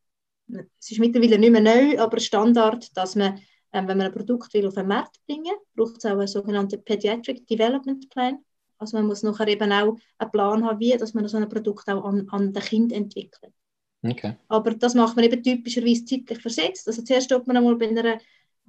[0.79, 3.41] es ist mittlerweile nicht mehr neu, aber Standard, dass man,
[3.73, 6.83] ähm, wenn man ein Produkt will auf den Markt bringen, braucht es auch einen sogenannten
[6.85, 8.39] Pediatric Development Plan.
[8.79, 11.89] Also man muss nachher eben auch einen Plan haben, wie dass man so ein Produkt
[11.89, 13.53] auch an, an den Kind entwickelt.
[14.03, 14.37] Okay.
[14.49, 16.87] Aber das macht man eben typischerweise zeitlich versetzt.
[16.87, 18.19] Also zuerst tut man einmal bei einer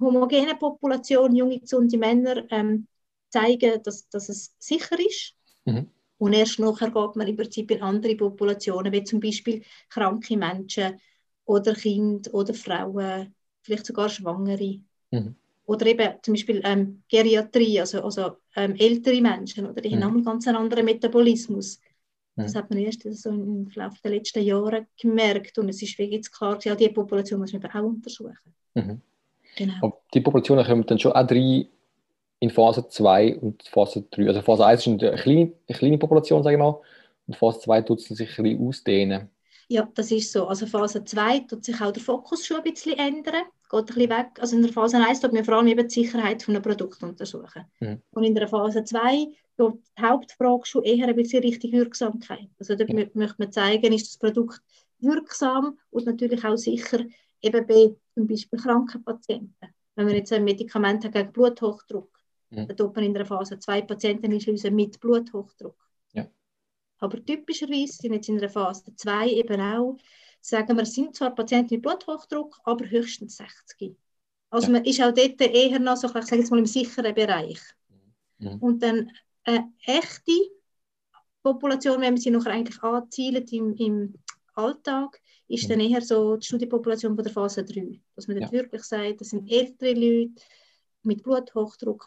[0.00, 2.86] homogenen Population, junge, gesunde Männer, ähm,
[3.30, 5.34] zeigen, dass, dass es sicher ist.
[5.64, 5.88] Mhm.
[6.18, 11.00] Und erst nachher geht man im Prinzip in andere Populationen, wie zum Beispiel kranke Menschen
[11.44, 14.80] oder Kinder oder Frauen, vielleicht sogar Schwangere.
[15.10, 15.34] Mhm.
[15.66, 20.04] Oder eben zum Beispiel ähm, Geriatrie, also, also ähm, ältere Menschen, oder die mhm.
[20.04, 21.78] haben einen ganz anderen Metabolismus.
[22.36, 22.42] Mhm.
[22.42, 26.32] Das hat man erst so im Laufe der letzten Jahre gemerkt und es ist jetzt
[26.32, 28.54] klar, ja, diese Population muss man auch untersuchen.
[28.74, 29.00] Mhm.
[29.58, 29.74] Genau.
[29.82, 31.66] Aber die Populationen kommen dann schon auch drei
[32.40, 34.28] in Phase 2 und Phase 3.
[34.28, 36.80] Also Phase 1 ist eine kleine, eine kleine Population, sage ich mal,
[37.26, 39.30] und Phase 2 tut sich ein bisschen ausdehnen.
[39.66, 40.46] Ja, das ist so.
[40.46, 44.10] Also Phase 2 tut sich auch der Fokus schon ein bisschen ändern, geht ein bisschen
[44.10, 44.28] weg.
[44.38, 47.02] Also in der Phase 1 tut man vor allem eben die Sicherheit von einem Produkt
[47.02, 47.64] untersuchen.
[47.80, 48.00] Mhm.
[48.12, 49.26] Und in der Phase 2
[49.58, 52.48] geht die Hauptfrage schon eher ein bisschen Richtung Wirksamkeit.
[52.60, 52.94] Also da ja.
[53.12, 54.62] möchte man zeigen, ist das Produkt
[55.00, 57.00] wirksam und natürlich auch sicher
[57.42, 59.74] eben bei zum Beispiel kranken Patienten.
[59.94, 62.10] Wenn man jetzt ein Medikament hat gegen Bluthochdruck,
[62.50, 62.66] mhm.
[62.66, 65.76] dann tut man in der Phase 2 Patienten einschliessen mit Bluthochdruck.
[66.98, 69.96] Aber typischerweise sind jetzt in der Phase 2 eben auch,
[70.40, 73.96] sagen wir, sind zwar Patienten mit Bluthochdruck, aber höchstens 60.
[74.50, 74.72] Also ja.
[74.72, 77.60] man ist auch dort eher noch so, ich sage jetzt mal, im sicheren Bereich.
[78.38, 78.58] Mhm.
[78.58, 79.10] Und dann
[79.44, 80.32] eine echte
[81.42, 84.14] Population, wenn man sie noch eigentlich anzielt im, im
[84.54, 85.68] Alltag, ist mhm.
[85.68, 87.98] dann eher so die Studiepopulation von der Phase 3.
[88.14, 88.52] Dass man ja.
[88.52, 90.32] wirklich sagt, das sind ältere Leute
[91.02, 92.06] mit Bluthochdruck,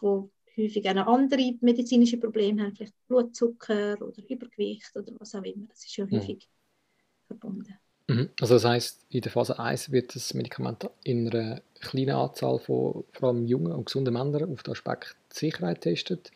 [0.55, 5.65] die häufig auch andere medizinische Probleme haben, vielleicht Blutzucker oder Übergewicht oder was auch immer.
[5.69, 7.27] Das ist ja häufig mhm.
[7.27, 7.73] verbunden.
[8.07, 8.29] Mhm.
[8.39, 13.03] Also das heißt, in der Phase 1 wird das Medikament in einer kleinen Anzahl von
[13.11, 16.31] vor allem jungen und gesunden Männern auf den Aspekt Sicherheit getestet.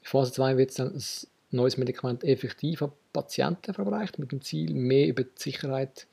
[0.00, 1.02] In Phase 2 wird es dann ein
[1.50, 6.06] neues Medikament effektiv an Patienten verabreicht, mit dem Ziel, mehr über die Sicherheit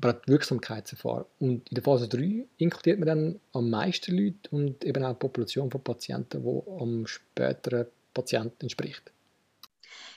[0.00, 1.24] aber auch die Wirksamkeit zu erfahren.
[1.38, 5.18] Und in der Phase 3 inkludiert man dann am meisten Leute und eben auch die
[5.18, 9.12] Population von Patienten, die am späteren Patienten entspricht.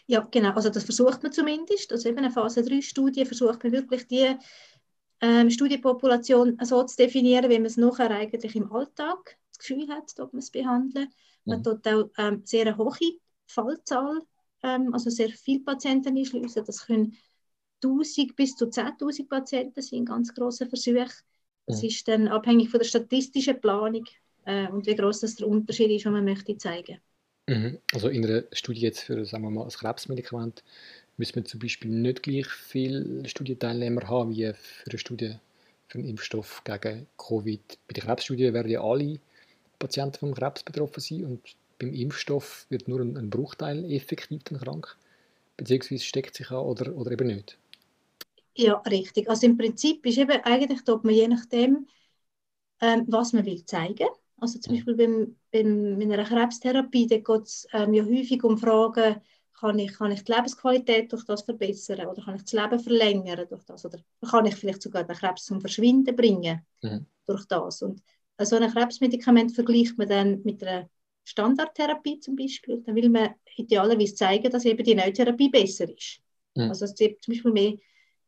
[0.08, 0.52] Ja, genau.
[0.54, 1.92] Also das versucht man zumindest.
[1.92, 4.36] Also eben eine Phase 3-Studie versucht man wirklich die
[5.22, 10.14] ähm, Studienpopulation so zu definieren, wie man es nachher eigentlich im Alltag das Gefühl hat,
[10.20, 11.08] ob man es behandeln.
[11.46, 11.64] Man mhm.
[11.64, 14.22] tut auch ähm, sehr eine hohe Fallzahl,
[14.64, 16.66] ähm, also sehr viele Patienten einschliessen.
[16.66, 17.16] Das können
[17.84, 21.08] 1000 bis zu 10.000 Patienten sind ganz große Versuche.
[21.66, 21.88] Das mhm.
[21.88, 24.06] ist dann abhängig von der statistischen Planung
[24.46, 27.00] äh, und wie groß das der Unterschied ist, den man möchte zeigen.
[27.48, 27.80] Mhm.
[27.94, 30.64] Also in einer Studie jetzt für sagen wir mal, ein Krebsmedikament
[31.18, 35.36] müssen wir zum Beispiel nicht gleich viele Studienteilnehmer haben wie für eine Studie
[35.88, 37.62] für einen Impfstoff gegen Covid.
[37.88, 39.20] Bei der Krebsstudie werden ja alle
[39.78, 41.42] Patienten vom Krebs betroffen sein und
[41.80, 44.96] beim Impfstoff wird nur ein, ein Bruchteil effektiv krank,
[45.58, 47.58] beziehungsweise steckt sich an oder, oder eben nicht.
[48.56, 49.30] Ja, richtig.
[49.30, 51.88] Also im Prinzip ist eben eigentlich, ob man je nachdem,
[52.82, 54.08] ähm, was man will zeigen.
[54.38, 54.78] Also zum mhm.
[54.78, 59.22] Beispiel beim, beim, in einer Krebstherapie, da geht es ähm, ja häufig um Fragen,
[59.54, 63.48] kann ich, kann ich die Lebensqualität durch das verbessern oder kann ich das Leben verlängern
[63.48, 67.06] durch das oder kann ich vielleicht sogar den Krebs zum Verschwinden bringen mhm.
[67.26, 67.82] durch das.
[67.82, 68.02] Und
[68.42, 70.90] so ein Krebsmedikament vergleicht man dann mit einer
[71.24, 72.84] Standardtherapie zum Beispiel.
[72.86, 76.20] Dann will man idealerweise zeigen, dass eben die neue Therapie besser ist.
[76.56, 76.70] Mhm.
[76.70, 77.78] Also es gibt zum Beispiel mehr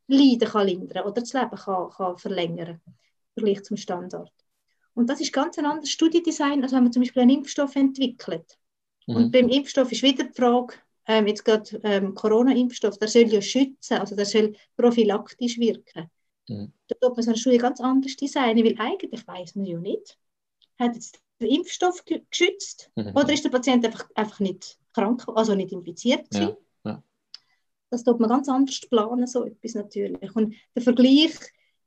[0.07, 2.93] Leiden kann lindern oder das Leben kann, kann verlängern im
[3.33, 4.31] Vergleich zum Standard.
[4.93, 8.57] Und das ist ganz ein anderes Studiendesign, als wenn man zum Beispiel einen Impfstoff entwickelt.
[9.07, 9.15] Mhm.
[9.15, 10.75] Und beim Impfstoff ist wieder die Frage,
[11.07, 16.09] ähm, jetzt gerade ähm, Corona-Impfstoff, der soll ja schützen, also der soll prophylaktisch wirken.
[16.47, 16.71] Mhm.
[16.87, 20.17] Da tut man so eine Studie ganz anders designen, weil eigentlich weiß man ja nicht,
[20.79, 23.11] hat jetzt der Impfstoff geschützt mhm.
[23.15, 26.55] oder ist der Patient einfach, einfach nicht krank, also nicht infiziert gewesen?
[27.95, 30.35] Das tut man ganz anders planen, so etwas natürlich.
[30.35, 31.31] Und der Vergleich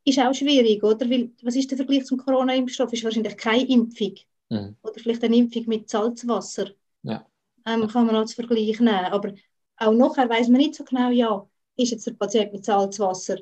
[0.04, 1.08] ist auch schwierig, oder?
[1.08, 2.92] Weil, was ist der Vergleich zum Corona-Impfstoff?
[2.92, 4.14] Ist wahrscheinlich keine Impfung.
[4.48, 4.76] Mhm.
[4.82, 6.70] Oder vielleicht eine Impfung mit Salzwasser.
[7.02, 7.26] Ja.
[7.66, 8.88] Ähm, kann man als Vergleich nehmen.
[8.88, 9.34] Aber
[9.76, 13.38] auch nachher weiß man nicht so genau, ja, ist jetzt der Patient mit Salzwasser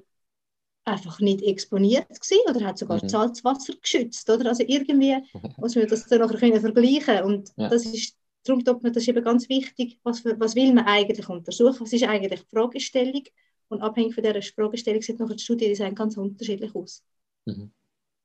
[0.85, 3.09] einfach nicht exponiert gewesen oder hat sogar mhm.
[3.09, 4.49] Salzwasser geschützt, oder?
[4.49, 5.17] Also irgendwie
[5.57, 7.69] muss man das dann nachher können vergleichen und ja.
[7.69, 11.81] das ist Darum tut man das eben ganz wichtig, was, was will man eigentlich untersuchen,
[11.81, 13.23] was ist eigentlich die Fragestellung
[13.69, 17.05] Und abhängig von dieser Fragestellung sieht noch das Studiendesign ganz unterschiedlich aus.
[17.45, 17.73] Mhm.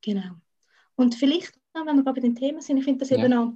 [0.02, 0.36] Genau.
[0.96, 3.18] Und vielleicht, wenn wir gerade bei dem Thema sind, ich finde das ja.
[3.18, 3.54] eben noch,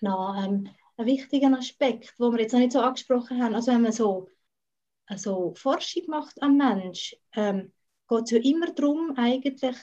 [0.00, 3.54] noch ähm, ein wichtiger Aspekt, wo wir jetzt noch nicht so angesprochen haben.
[3.54, 4.28] Also wenn man so
[5.08, 7.72] also Forschung macht am Mensch, ähm,
[8.08, 9.76] geht es ja immer darum, eigentlich,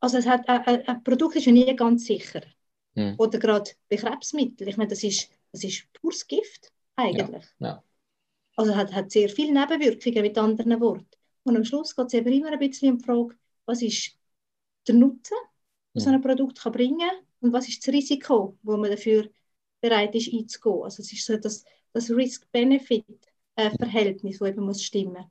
[0.00, 2.42] also es hat, ein, ein Produkt ist ja nie ganz sicher.
[2.94, 3.14] Mhm.
[3.18, 7.46] Oder gerade bei Krebsmitteln, ich meine, das ist, das ist pures Gift eigentlich.
[7.58, 7.68] Ja.
[7.68, 7.82] Ja.
[8.56, 11.06] Also hat, hat sehr viele Nebenwirkungen mit anderen Worten.
[11.44, 14.16] Und am Schluss geht es eben immer ein bisschen um die Frage, was ist
[14.86, 15.36] der Nutzen,
[15.94, 16.10] was mhm.
[16.10, 19.30] so ein Produkt kann bringen kann und was ist das Risiko, wo man dafür
[19.80, 20.82] bereit ist einzugehen.
[20.82, 25.30] Also es ist so das, das Risk-Benefit-Verhältnis, das eben muss stimmen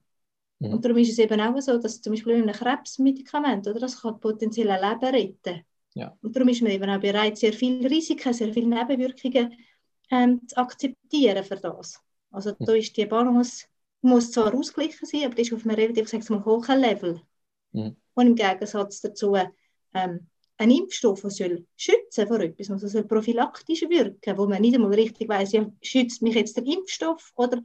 [0.59, 0.73] Mhm.
[0.73, 4.01] Und darum ist es eben auch so, dass zum Beispiel bei einem Krebsmedikament, oder, das
[4.01, 5.63] kann potenziell ein Leben retten.
[5.97, 6.15] Ja.
[6.21, 9.53] Und darum ist man eben auch bereit, sehr viele Risiken, sehr viele Nebenwirkungen
[10.11, 11.99] ähm, zu akzeptieren für das.
[12.31, 12.65] Also mhm.
[12.65, 13.65] da ist die Balance,
[14.01, 17.21] muss zwar ausgeglichen sein, aber die ist auf einem relativ sag mal, hohen Level.
[17.71, 17.95] Mhm.
[18.13, 19.35] Und im Gegensatz dazu
[19.93, 24.75] ähm, ein Impfstoff, der soll schützen vor etwas, also soll prophylaktisch wirken, wo man nicht
[24.75, 27.61] einmal richtig weiß, ja, schützt mich jetzt der Impfstoff oder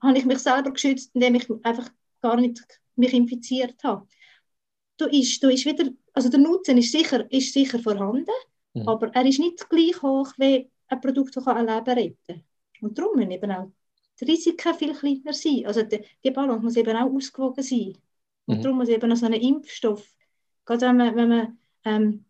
[0.00, 1.88] habe ich mich selber geschützt, indem ich einfach
[2.20, 2.60] gar nicht
[2.96, 4.06] mich infiziert habe.
[5.02, 8.30] Da ist, da ist wieder, also der Nutzen ist sicher, ist sicher vorhanden,
[8.74, 8.88] mhm.
[8.88, 12.42] aber er ist nicht gleich hoch wie ein Produkt, das ein Leben retten kann.
[12.80, 13.68] Und darum müssen eben auch
[14.20, 15.66] die Risiken viel kleiner sein.
[15.66, 17.98] Also die, die Balance muss eben auch ausgewogen sein.
[18.46, 18.62] Und mhm.
[18.62, 20.06] darum muss eben auch so ein Impfstoff,
[20.64, 22.24] gerade wenn man, wenn man ähm,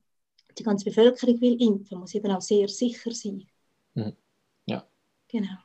[0.58, 3.46] die ganze Bevölkerung will impfen, muss eben auch sehr sicher sein.
[3.94, 4.12] Mhm.
[4.66, 4.86] Ja.
[5.28, 5.58] Genau.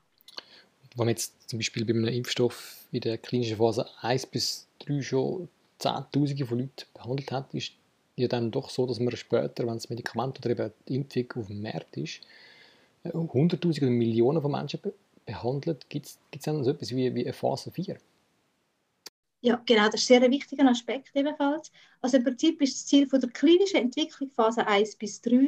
[0.95, 5.01] Wenn man jetzt zum Beispiel bei einem Impfstoff in der klinischen Phase 1 bis 3
[5.01, 7.73] schon Zehntausende von Leuten behandelt hat, ist
[8.15, 11.47] ja dann doch so, dass man später, wenn das Medikament oder eben die Impfung auf
[11.47, 12.21] dem Markt ist,
[13.03, 14.93] äh, Hunderttausende oder Millionen von Menschen be
[15.25, 15.89] behandelt.
[15.89, 17.97] Gibt es dann so etwas wie, wie eine Phase 4?
[19.41, 21.69] Ja, genau, das ist sehr ein wichtiger Aspekt ebenfalls.
[22.01, 25.47] Also im Prinzip ist das Ziel von der klinischen Entwicklung Phase 1 bis 3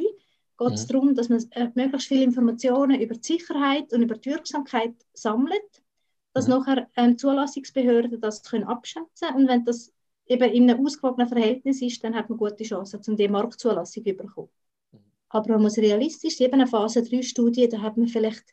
[0.60, 0.92] geht es mhm.
[0.92, 5.82] darum, dass man äh, möglichst viele Informationen über die Sicherheit und über die Wirksamkeit sammelt,
[6.34, 6.54] dass mhm.
[6.54, 9.36] nachher ähm, Zulassungsbehörden das können abschätzen können.
[9.42, 9.92] Und wenn das
[10.30, 14.14] eben in einem ausgewogenen Verhältnis ist, dann hat man gute Chancen, um die Marktzulassung zu
[14.14, 14.48] bekommen.
[14.92, 14.98] Mhm.
[15.28, 18.44] Aber man muss realistisch sein, eben eine Phase 3-Studie, da hat man vielleicht,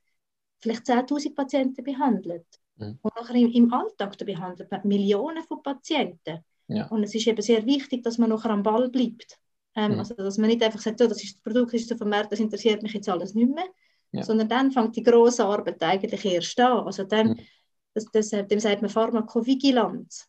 [0.59, 2.47] vielleicht 10'000 Patienten behandelt.
[2.77, 2.97] Mhm.
[3.01, 6.39] Und nachher im, im Alltag da behandelt man Millionen von Patienten.
[6.67, 6.87] Ja.
[6.87, 9.39] Und es ist eben sehr wichtig, dass man nachher am Ball bleibt.
[9.75, 9.99] Ähm, mhm.
[9.99, 12.39] Also, dass man nicht einfach sagt, oh, das, ist, das Produkt ist so vermehrt, das
[12.39, 13.67] interessiert mich jetzt alles nicht mehr.
[14.11, 14.23] Ja.
[14.23, 16.85] Sondern dann fängt die große Arbeit eigentlich erst an.
[16.87, 17.39] Also dann, mhm.
[17.93, 20.27] das, das, dem sagt man Pharmakovigilanz.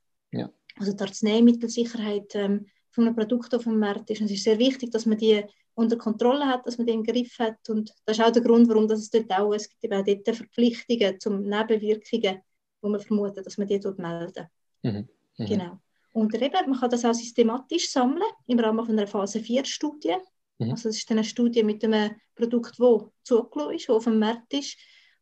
[0.78, 4.20] Also die Arzneimittelsicherheit ähm, von einem Produkt auf dem Markt ist.
[4.20, 7.04] Und es ist sehr wichtig, dass man die unter Kontrolle hat, dass man die im
[7.04, 7.68] Griff hat.
[7.68, 10.36] Und das ist auch der Grund, warum das es dort auch, es gibt auch dort
[10.36, 12.40] Verpflichtungen zum Nebenwirkungen,
[12.82, 14.48] wo man vermutet, dass man die dort melden.
[14.82, 15.08] Mhm.
[15.36, 15.46] Mhm.
[15.46, 15.78] Genau.
[16.12, 20.16] Und eben, man kann das auch systematisch sammeln im Rahmen von einer Phase 4-Studie.
[20.58, 20.72] Mhm.
[20.72, 24.52] Also das ist eine Studie mit einem Produkt, das zugelassen ist, das auf dem Markt
[24.52, 24.76] ist.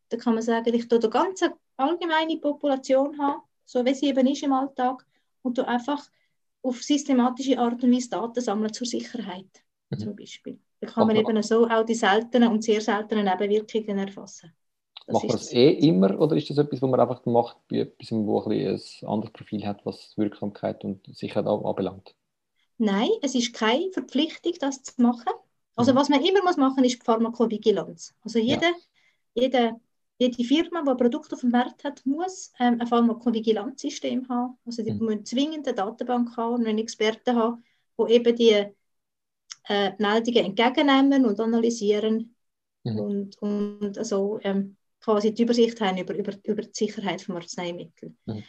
[0.08, 1.42] Da kann man sagen, ich tue eine ganz
[1.76, 5.04] allgemeine Population haben, so wie sie eben ist im Alltag,
[5.46, 6.02] und du einfach
[6.62, 9.98] auf systematische Art und Weise Daten sammeln zur Sicherheit, mhm.
[9.98, 10.58] zum Beispiel.
[10.80, 14.52] Da kann man eben so auch die seltenen und sehr seltenen Nebenwirkungen erfassen.
[15.06, 17.78] Das macht man das eh immer oder ist das etwas, was man einfach macht bei
[17.78, 22.14] etwas, wo ein, ein anderes Profil hat, was Wirksamkeit und Sicherheit anbelangt?
[22.78, 25.32] Nein, es ist keine Verpflichtung, das zu machen.
[25.76, 25.96] Also mhm.
[25.96, 28.14] was man immer muss machen, ist Pharmakovigilanz.
[28.22, 28.72] Also jede, ja.
[29.34, 29.80] jede,
[30.18, 34.58] jede Firma, die ein Produkt auf dem Markt hat, muss ähm, ein Pharmakovigilanzsystem haben.
[34.64, 35.04] Also die mhm.
[35.04, 37.64] müssen zwingend eine Datenbank haben und einen Experten haben,
[37.98, 38.66] die eben die
[39.68, 42.34] äh, Meldungen entgegennehmen und analysieren
[42.84, 42.98] mhm.
[42.98, 48.16] und, und also, ähm, quasi die Übersicht haben über, über, über die Sicherheit von Arzneimitteln.
[48.26, 48.42] Mhm.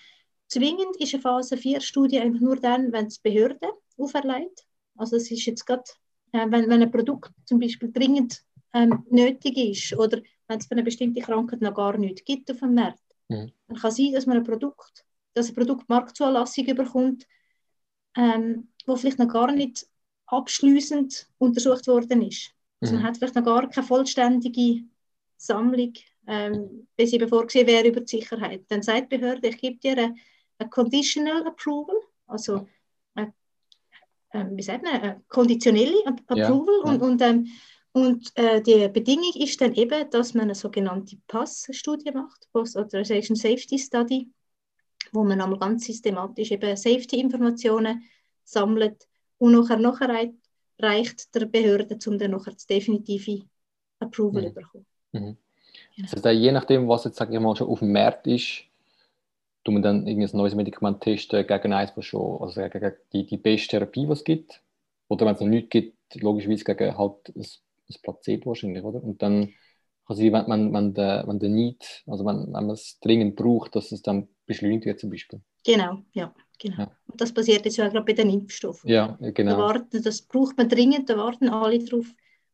[0.47, 4.65] Zwingend ist eine Phase 4-Studie einfach nur dann, wenn es Behörden auferlegt.
[4.95, 5.83] Also es ist jetzt gerade,
[6.31, 8.41] äh, wenn, wenn ein Produkt zum Beispiel dringend
[8.73, 12.59] ähm, nötig ist oder wenn es für eine bestimmte Krankheit noch gar nichts gibt auf
[12.59, 13.51] dem Markt, mhm.
[13.67, 17.27] dann kann sein, dass man ein Produkt, dass ein Produkt Marktzulassung überkommt,
[18.15, 19.87] ähm, wo vielleicht noch gar nicht
[20.27, 22.51] abschließend untersucht worden ist.
[22.81, 23.01] Also mhm.
[23.01, 24.83] man hat vielleicht noch gar keine vollständige
[25.37, 25.93] Sammlung
[26.27, 28.65] ähm, bis eben vorgesehen wäre über die Sicherheit.
[28.67, 30.13] Dann sagt die Behörde, ich gebe dir
[30.59, 31.95] ein Conditional Approval,
[32.27, 32.67] also
[33.15, 33.33] eine,
[34.31, 36.91] äh, wie sagt man, eine konditionelle Approval ja.
[36.91, 37.47] und, und, ähm,
[37.97, 43.35] und äh, die Bedingung ist dann eben, dass man eine sogenannte PASS-Studie macht, Post Authorization
[43.35, 44.29] Safety Study,
[45.11, 48.03] wo man einmal ganz systematisch eben Safety-Informationen
[48.43, 49.07] sammelt
[49.39, 50.31] und nachher, nachher
[50.77, 53.45] reicht der Behörde, um dann nachher das definitive
[53.99, 54.47] Approval mhm.
[54.47, 54.85] zu bekommen.
[55.13, 55.37] Mhm.
[55.95, 56.09] Genau.
[56.13, 58.61] Also je nachdem, was jetzt sage ich mal, schon auf dem Markt ist,
[59.63, 63.37] tun wir dann ein neues Medikament testen gegen eins, was schon, also gegen die, die
[63.37, 64.61] beste Therapie, die es gibt.
[65.07, 67.47] Oder wenn es noch nichts gibt, logischerweise gegen halt ein,
[67.89, 69.03] ein Placebo wahrscheinlich, oder?
[69.03, 69.53] Und dann
[70.09, 73.75] es wenn, wenn, wenn, der, wenn der Need, also wenn, wenn man es dringend braucht,
[73.75, 75.41] dass es dann beschleunigt wird zum Beispiel.
[75.65, 76.33] Genau, ja.
[76.59, 76.77] Genau.
[76.77, 76.91] Ja.
[77.07, 78.89] Und das passiert jetzt ja gerade bei den Impfstoffen.
[78.89, 79.51] Ja, genau.
[79.51, 82.07] Da warten, das braucht man dringend, da warten alle drauf.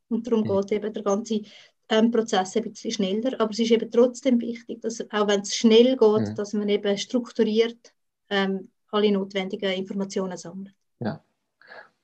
[0.09, 0.61] Und darum mhm.
[0.61, 1.41] geht eben der ganze
[1.89, 3.39] ähm, Prozess ein bisschen schneller.
[3.39, 6.35] Aber es ist eben trotzdem wichtig, dass auch wenn es schnell geht, mhm.
[6.35, 7.93] dass man eben strukturiert
[8.29, 10.73] ähm, alle notwendigen Informationen sammelt.
[10.99, 11.23] Ja.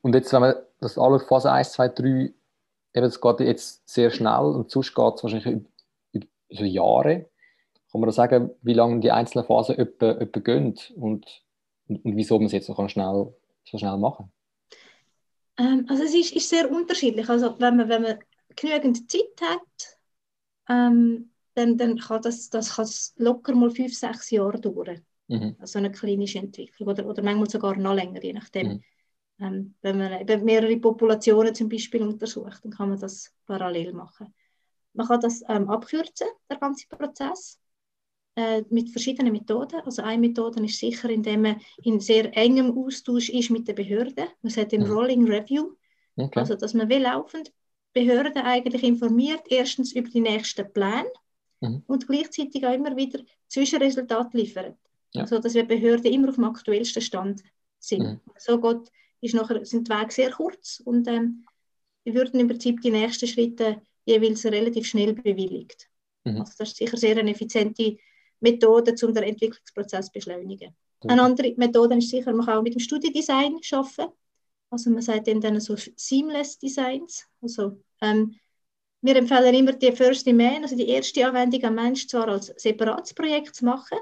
[0.01, 2.33] Und jetzt, wenn man das alles Phase 1, 2, 3,
[2.93, 5.69] eben, es geht jetzt sehr schnell und sonst geht es wahrscheinlich über,
[6.11, 7.29] über, über Jahre.
[7.91, 11.25] Kann man da sagen, wie lange die einzelnen Phasen etwa, etwa gehen und, und,
[11.87, 14.31] und wieso man es jetzt so schnell, so schnell machen
[15.57, 17.27] ähm, Also es ist, ist, sehr unterschiedlich.
[17.29, 18.19] Also wenn man, wenn man
[18.55, 19.97] genügend Zeit hat,
[20.69, 25.01] ähm, dann, dann kann das, das kann locker mal fünf, sechs Jahre dauern.
[25.27, 25.55] Mhm.
[25.59, 28.67] Also eine klinische Entwicklung oder, oder manchmal sogar noch länger, je nachdem.
[28.67, 28.83] Mhm.
[29.41, 34.33] Ähm, wenn man eben mehrere Populationen zum Beispiel untersucht, dann kann man das parallel machen.
[34.93, 37.59] Man kann das ähm, abkürzen, der ganze Prozess,
[38.35, 39.81] äh, mit verschiedenen Methoden.
[39.85, 44.27] Also eine Methode ist sicher, indem man in sehr engem Austausch ist mit der Behörde.
[44.41, 44.91] Man sagt den mhm.
[44.91, 45.71] Rolling Review.
[46.15, 46.39] Okay.
[46.39, 47.51] Also, dass man will laufend
[47.93, 51.11] Behörden eigentlich informiert, erstens über die nächsten Pläne
[51.61, 51.83] mhm.
[51.87, 54.77] und gleichzeitig auch immer wieder Zwischenresultate liefert.
[55.13, 55.23] Ja.
[55.23, 57.43] Also, dass wir Behörden immer auf dem aktuellsten Stand
[57.79, 58.03] sind.
[58.03, 58.19] Mhm.
[58.37, 61.45] So geht, ist nachher, sind die Wege sehr kurz und ähm,
[62.03, 65.89] wir würden im Prinzip die nächsten Schritte jeweils relativ schnell bewilligt.
[66.23, 66.41] Mhm.
[66.41, 67.97] Also das ist sicher sehr eine effiziente
[68.39, 70.75] Methode, um den Entwicklungsprozess zu beschleunigen.
[71.03, 71.09] Mhm.
[71.09, 74.13] Eine andere Methode ist sicher, man kann auch mit dem Studiendesign arbeiten.
[74.69, 77.25] Also man sagt dann so Seamless Designs.
[77.41, 78.35] Also, ähm,
[79.01, 82.47] wir empfehlen immer die First in Man, also die erste Anwendung am Mensch zwar als
[82.47, 83.97] separates Projekt zu machen,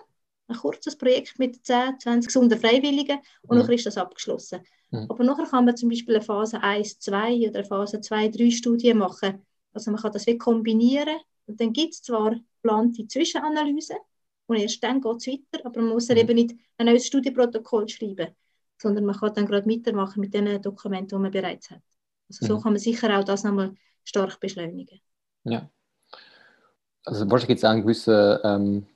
[0.47, 3.62] ein kurzes Projekt mit 10, 20 gesunden Freiwilligen und mhm.
[3.62, 4.62] nachher ist das abgeschlossen.
[4.91, 5.06] Mhm.
[5.10, 8.52] Aber nachher kann man zum Beispiel eine Phase 1, 2 oder eine Phase 2, 3
[8.52, 9.45] Studie machen.
[9.73, 13.97] Also man kann das wie kombinieren und dann gibt es zwar geplante Zwischenanalysen
[14.47, 16.17] und erst dann geht es weiter, aber man muss mhm.
[16.17, 18.30] eben nicht ein neues Studienprotokoll schreiben,
[18.82, 21.82] sondern man kann dann gerade weitermachen mit den Dokumenten, die man bereits hat.
[22.30, 22.63] Also so mhm.
[22.63, 25.00] kann man sicher auch das nochmal stark beschleunigen.
[25.43, 25.69] Ja.
[27.06, 28.88] Also wahrscheinlich gibt es auch einen gewissen ähm,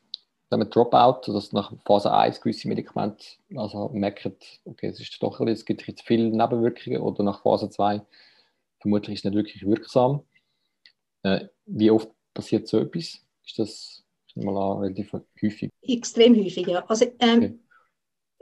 [0.59, 4.35] Dropout, dass nach Phase 1 gewisse Medikamente also merken,
[4.65, 8.01] okay, es ist doch es gibt jetzt viele Nebenwirkungen oder nach Phase 2
[8.79, 10.23] vermutlich ist es nicht wirklich wirksam.
[11.23, 13.21] Äh, wie oft passiert so etwas?
[13.45, 14.03] Ist das
[14.35, 15.69] mal relativ häufig?
[15.83, 16.83] Extrem häufig, ja.
[16.87, 17.59] Also, ähm, okay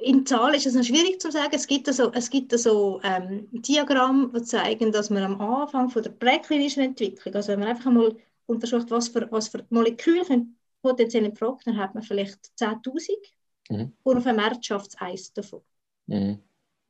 [0.01, 1.51] in Zahlen ist es noch schwierig zu sagen.
[1.53, 6.03] Es gibt also, es gibt also ähm, Diagramme, die zeigen, dass man am Anfang von
[6.03, 10.47] der präklinischen Entwicklung, also wenn man einfach mal untersucht, was für, was für Moleküle potenziell
[10.81, 13.09] Frage, dann hat man vielleicht 10.000
[13.69, 13.93] mhm.
[14.03, 15.61] und auf dem Markt schafft es eins davon.
[16.07, 16.39] Mhm.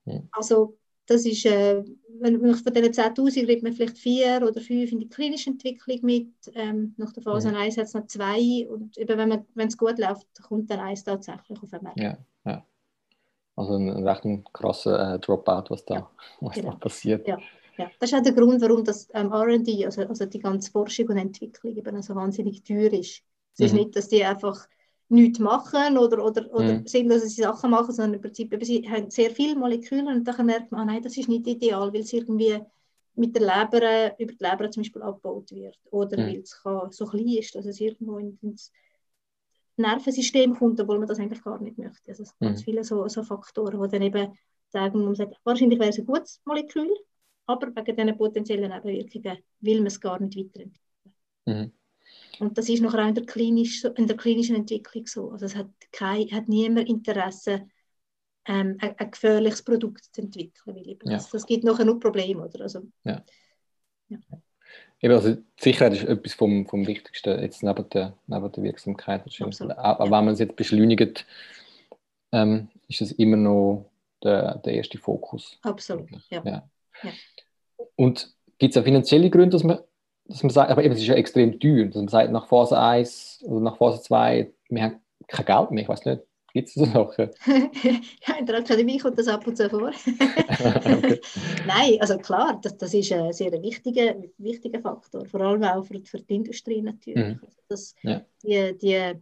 [0.05, 0.29] Mhm.
[0.31, 1.83] Also das ist, äh,
[2.19, 5.99] wenn man von diesen 10.000 redet man vielleicht vier oder fünf in die klinische Entwicklung
[6.03, 6.27] mit.
[6.53, 7.55] Ähm, nach der Phase mhm.
[7.55, 11.61] 1 hat es noch zwei und eben wenn es gut läuft, kommt dann eins tatsächlich
[11.61, 11.99] auf den Markt.
[11.99, 12.65] Ja, ja.
[13.55, 14.23] Also ein, ein recht
[14.53, 16.71] krasser äh, Dropout, was da, ja, was genau.
[16.71, 17.27] da passiert.
[17.27, 17.37] Ja.
[17.77, 21.07] Ja, das ist auch der Grund, warum das ähm, RD, also, also die ganze Forschung
[21.07, 23.23] und Entwicklung, eben so wahnsinnig teuer ist.
[23.59, 23.77] Es mhm.
[23.77, 24.67] ist nicht, dass die einfach
[25.09, 26.87] nichts machen oder, oder, oder mhm.
[26.87, 30.23] sind, dass sie Sachen machen, sondern im Prinzip eben, sie haben sehr viele Moleküle und
[30.23, 32.59] dann merkt man, ah, nein, das ist nicht ideal, weil es irgendwie
[33.15, 36.27] mit der Leber, über die Leber zum Beispiel abgebaut wird oder mhm.
[36.27, 36.61] weil es
[36.95, 38.71] so klein ist, dass es irgendwo ins
[39.77, 42.11] Nervensystem kommt, obwohl man das eigentlich gar nicht möchte.
[42.11, 42.45] Also es mhm.
[42.45, 44.37] ganz viele so, so Faktoren, die dann eben
[44.69, 46.89] sagen, man sagt, wahrscheinlich wäre es ein gutes Molekül,
[47.47, 50.73] aber wegen diesen potenziellen Nebenwirkungen will man es gar nicht weiterentwickeln.
[51.45, 51.71] Mhm.
[52.39, 55.31] Und das ist auch in der, klinisch, in der klinischen Entwicklung so.
[55.31, 57.67] Also es hat, kein, hat niemand Interesse,
[58.45, 60.75] ähm, ein, ein, gefährliches Produkt zu entwickeln.
[60.75, 60.95] Weil ja.
[61.03, 62.45] das, das gibt nachher nur Probleme.
[62.45, 62.61] Oder?
[62.61, 63.23] Also, ja.
[64.09, 64.17] Ja.
[65.01, 69.23] Eben, also die Sicherheit ist etwas vom, vom Wichtigsten jetzt neben der, neben der Wirksamkeit.
[69.39, 69.77] Absolut.
[69.77, 71.25] Auch, wenn man es jetzt beschleunigt,
[72.31, 73.89] ähm, ist das immer noch
[74.23, 75.57] der, der erste Fokus.
[75.61, 76.41] Absolut, ja.
[76.43, 76.69] ja.
[77.03, 77.11] ja.
[77.95, 79.79] Und gibt es auch finanzielle Gründe, dass man,
[80.29, 82.79] dass man sagt, aber eben, es ist ja extrem teuer, dass man sagt, nach Phase
[82.79, 86.21] 1 oder nach Phase 2, wir haben kein Geld mehr, ich weiß nicht,
[86.53, 87.29] Gibt es so Sachen?
[88.25, 89.91] ja, in der Akademie kommt das ab und zu vor.
[91.67, 96.01] Nein, also klar, das, das ist ein sehr wichtiger, wichtiger Faktor, vor allem auch für,
[96.03, 97.35] für die Industrie natürlich.
[97.35, 97.39] Mhm.
[97.45, 98.25] Also das, ja.
[98.43, 99.13] Die, die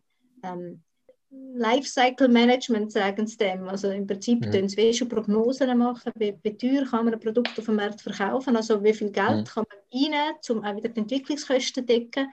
[0.44, 0.82] ähm,
[1.30, 3.68] Lifecycle Management sagen sie dem.
[3.68, 4.52] Also im Prinzip mhm.
[4.52, 8.02] tun sie schon Prognosen machen, wie, wie teuer kann man ein Produkt auf dem Markt
[8.02, 9.44] verkaufen, also wie viel Geld mhm.
[9.44, 12.28] kann man reinnehmen, um auch wieder die Entwicklungskosten zu decken.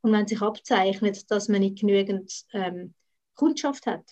[0.00, 2.94] Und wenn sich abzeichnet, dass man nicht genügend ähm,
[3.34, 4.04] Kundschaft hat,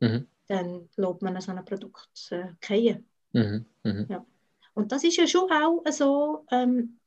[0.00, 0.28] mhm.
[0.46, 3.08] dann lobt man so ein Produkt äh, fallen.
[3.32, 3.66] Mhm.
[3.82, 4.06] Mhm.
[4.08, 4.24] Ja.
[4.74, 6.98] Und das ist ja schon auch so, ähm,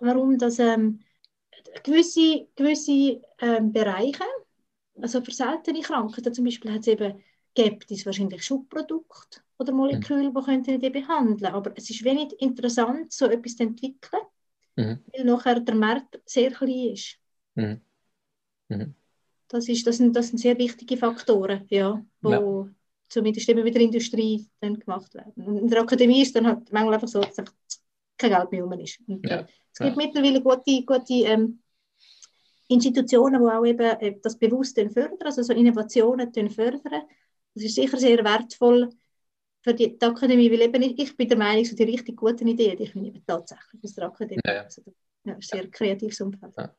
[0.00, 1.00] warum das ähm,
[1.84, 4.24] gewisse, gewisse ähm, Bereiche,
[5.00, 7.22] also für seltene Krankheiten zum Beispiel, hat es eben
[7.56, 10.34] gibt es wahrscheinlich Schubprodukte oder Moleküle, mhm.
[10.34, 14.22] die könnten die behandeln Aber es ist wenig interessant, so etwas zu entwickeln,
[14.76, 14.98] mhm.
[15.12, 17.18] weil nachher der Markt sehr klein ist.
[17.54, 17.80] Mhm.
[18.68, 18.94] Mhm.
[19.48, 22.68] Das, ist das, sind, das sind sehr wichtige Faktoren, ja, wo ja.
[23.08, 25.32] zumindest immer wieder in der Industrie dann gemacht werden.
[25.36, 27.36] Und in der Akademie ist dann halt manchmal einfach so, dass
[28.18, 29.00] kein Geld mehr rum ist.
[29.06, 29.40] Und, ja.
[29.40, 30.06] äh, es gibt ja.
[30.06, 31.60] mittlerweile gute, gute ähm,
[32.68, 37.02] Institutionen, die auch eben äh, das bewusst fördern, also so Innovationen fördern.
[37.54, 38.90] Das ist sicher sehr wertvoll
[39.62, 42.46] für die, die Akademie, weil eben ich, ich bin der Meinung, so die richtig guten
[42.46, 44.40] Ideen, die finde ich tatsächlich aus der Akademie.
[44.44, 44.82] Ja, also,
[45.24, 46.54] ja, ein sehr kreatives Umfeld.
[46.56, 46.74] Ja.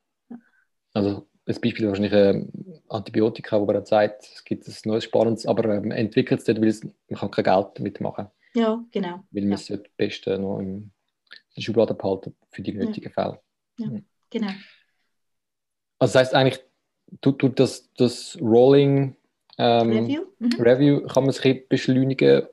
[0.93, 5.45] Also das Beispiel ist wahrscheinlich ähm, Antibiotika, wo man sagt, es gibt ein neues Spannendes,
[5.45, 9.23] aber ähm, entwickelt es dort, weil es, man kann kein Geld damit machen Ja, genau.
[9.31, 9.77] Weil man es ja.
[9.77, 10.91] das Beste noch in
[11.55, 13.39] der Schublade behalten für die nötigen Fälle.
[13.79, 13.89] Ja,
[14.29, 14.51] genau.
[15.99, 16.63] Also das heißt eigentlich,
[17.21, 19.15] tut, tut das, das Rolling
[19.57, 20.21] ähm, Review.
[20.39, 20.61] Mhm.
[20.61, 22.43] Review kann man sich beschleunigen.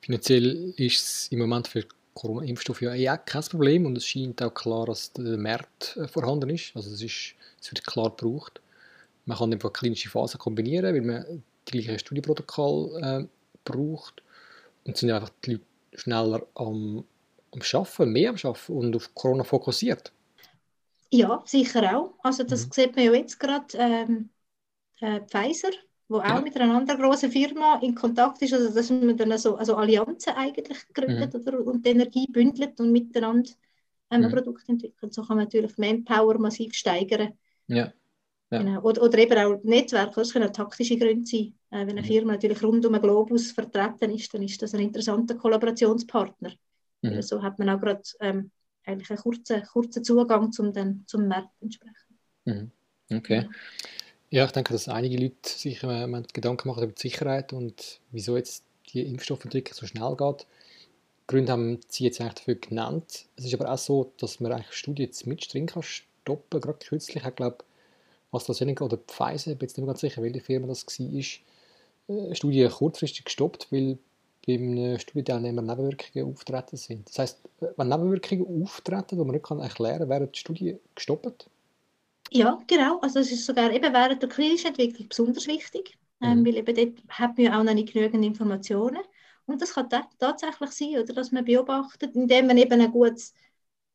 [0.00, 1.84] Finanziell ist es im Moment für
[2.14, 6.50] Corona-Impfstoffe ja eh kein Problem und es scheint auch klar, dass der Markt äh, vorhanden
[6.50, 6.74] ist.
[6.74, 8.60] Also es, ist, es wird klar gebraucht.
[9.26, 13.24] Man kann einfach klinische Phasen kombinieren, weil man die gleiche Studienprotokoll äh,
[13.64, 14.22] braucht.
[14.84, 17.04] Und sind einfach die Leute schneller am,
[17.52, 20.12] am Arbeiten, mehr am Arbeiten und auf Corona fokussiert.
[21.10, 22.14] Ja, sicher auch.
[22.22, 22.72] Also das mhm.
[22.72, 24.30] sieht man ja jetzt gerade ähm,
[25.00, 25.70] äh, Pfizer,
[26.08, 29.56] wo auch mit einer anderen großen Firma in Kontakt ist, also dass man dann so
[29.56, 31.40] also Allianzen eigentlich gründet mhm.
[31.40, 33.50] oder, und die Energie bündelt und miteinander
[34.10, 34.30] ein mhm.
[34.30, 35.14] Produkt entwickelt.
[35.14, 37.32] So kann man natürlich Manpower massiv steigern.
[37.66, 37.92] Ja.
[38.50, 38.62] Ja.
[38.62, 38.80] Genau.
[38.80, 41.54] Oder, oder, eben auch Netzwerke, das können auch taktische Gründe sein.
[41.70, 42.06] Äh, wenn eine mhm.
[42.06, 46.52] Firma natürlich rund um den Globus vertreten ist, dann ist das ein interessanter Kollaborationspartner.
[47.02, 47.22] Mhm.
[47.22, 48.50] So hat man auch gerade ähm,
[48.88, 51.96] eigentlich einen kurzen, kurzen Zugang zum, den, zum Markt entsprechend.
[52.44, 52.70] Mhm.
[53.12, 53.48] Okay.
[54.30, 54.44] Ja.
[54.44, 58.64] Ich denke, dass einige Leute sich äh, Gedanken machen über die Sicherheit und wieso jetzt
[58.92, 60.46] die Impfstoffentwicklung so schnell geht.
[61.22, 63.26] Die Gründe haben Sie jetzt eigentlich dafür genannt.
[63.36, 66.60] Es ist aber auch so, dass man eigentlich Studien jetzt mitstringen kann, stoppen.
[66.60, 70.22] Gerade kürzlich hat, glaube ich, AstraZeneca oder Pfizer, ich bin jetzt nicht mehr ganz sicher,
[70.22, 71.40] welche Firma das war, ist,
[72.08, 73.98] äh, eine Studie kurzfristig gestoppt, weil
[74.48, 77.08] beim Studienteilnehmer Nebenwirkungen auftreten sind.
[77.08, 81.50] Das heisst, wenn Nebenwirkungen auftreten, die man nicht erklären kann, werden die Studien gestoppt?
[82.30, 82.98] Ja, genau.
[83.00, 86.46] Also es ist sogar eben während der klinischen Entwicklung besonders wichtig, ähm, mhm.
[86.46, 89.02] weil eben dort hat man ja auch noch nicht genügend Informationen.
[89.46, 89.88] Und das kann
[90.18, 93.34] tatsächlich sein, oder, dass man beobachtet, indem man eben ein gutes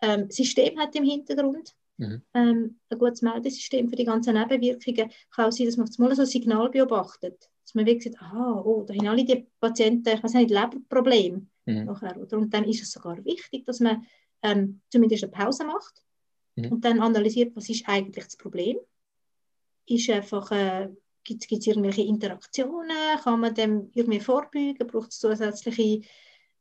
[0.02, 2.22] ähm, System hat im Hintergrund, mhm.
[2.34, 6.24] ähm, ein gutes Meldesystem für die ganzen Nebenwirkungen, kann auch sein, dass man mal so
[6.24, 7.50] ein Signal beobachtet.
[7.64, 11.48] Dass man wirklich sagt, aha, oh, da haben alle die Patienten, ich weiß nicht, Leberprobleme
[11.66, 11.86] mhm.
[11.86, 12.38] nachher, oder?
[12.38, 14.06] Und dann ist es sogar wichtig, dass man
[14.42, 16.04] ähm, zumindest eine Pause macht
[16.56, 16.74] mhm.
[16.74, 18.78] und dann analysiert, was ist eigentlich das Problem.
[19.86, 20.90] Ist einfach, äh,
[21.24, 26.02] gibt es irgendwelche Interaktionen, kann man dem irgendwie vorbeugen, braucht es zusätzliche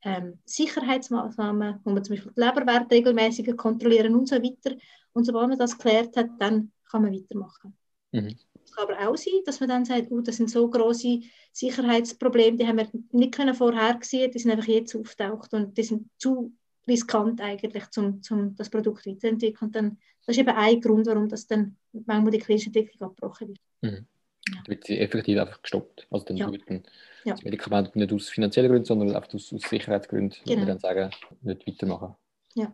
[0.05, 4.77] ähm, Sicherheitsmaßnahmen, wo man zum Beispiel die Leberwerte regelmäßig kontrollieren und so weiter.
[5.13, 7.77] Und sobald man das geklärt hat, dann kann man weitermachen.
[8.13, 8.37] Mhm.
[8.65, 11.21] Es kann aber auch sein, dass man dann sagt, oh, das sind so große
[11.53, 16.09] Sicherheitsprobleme, die haben wir nicht vorher gesehen, die sind einfach jetzt auftaucht und die sind
[16.19, 16.53] zu
[16.87, 19.69] riskant eigentlich, um zum das Produkt weiterzuentwickeln.
[19.69, 23.49] Und dann, das ist eben ein Grund, warum das dann manchmal die klinische Entwicklung abgebrochen
[23.49, 23.61] wird.
[23.83, 24.07] Mhm.
[24.49, 24.55] Ja.
[24.57, 26.07] Dann wird sie effektiv einfach gestoppt.
[26.11, 26.51] Also dann ja.
[26.51, 26.83] wird dann
[27.25, 27.35] ja.
[27.35, 30.61] das Medikament nicht aus finanziellen Gründen, sondern einfach aus, aus Sicherheitsgründen, genau.
[30.61, 31.11] wir dann sagen,
[31.43, 32.17] nicht weitermachen.
[32.55, 32.73] Ja.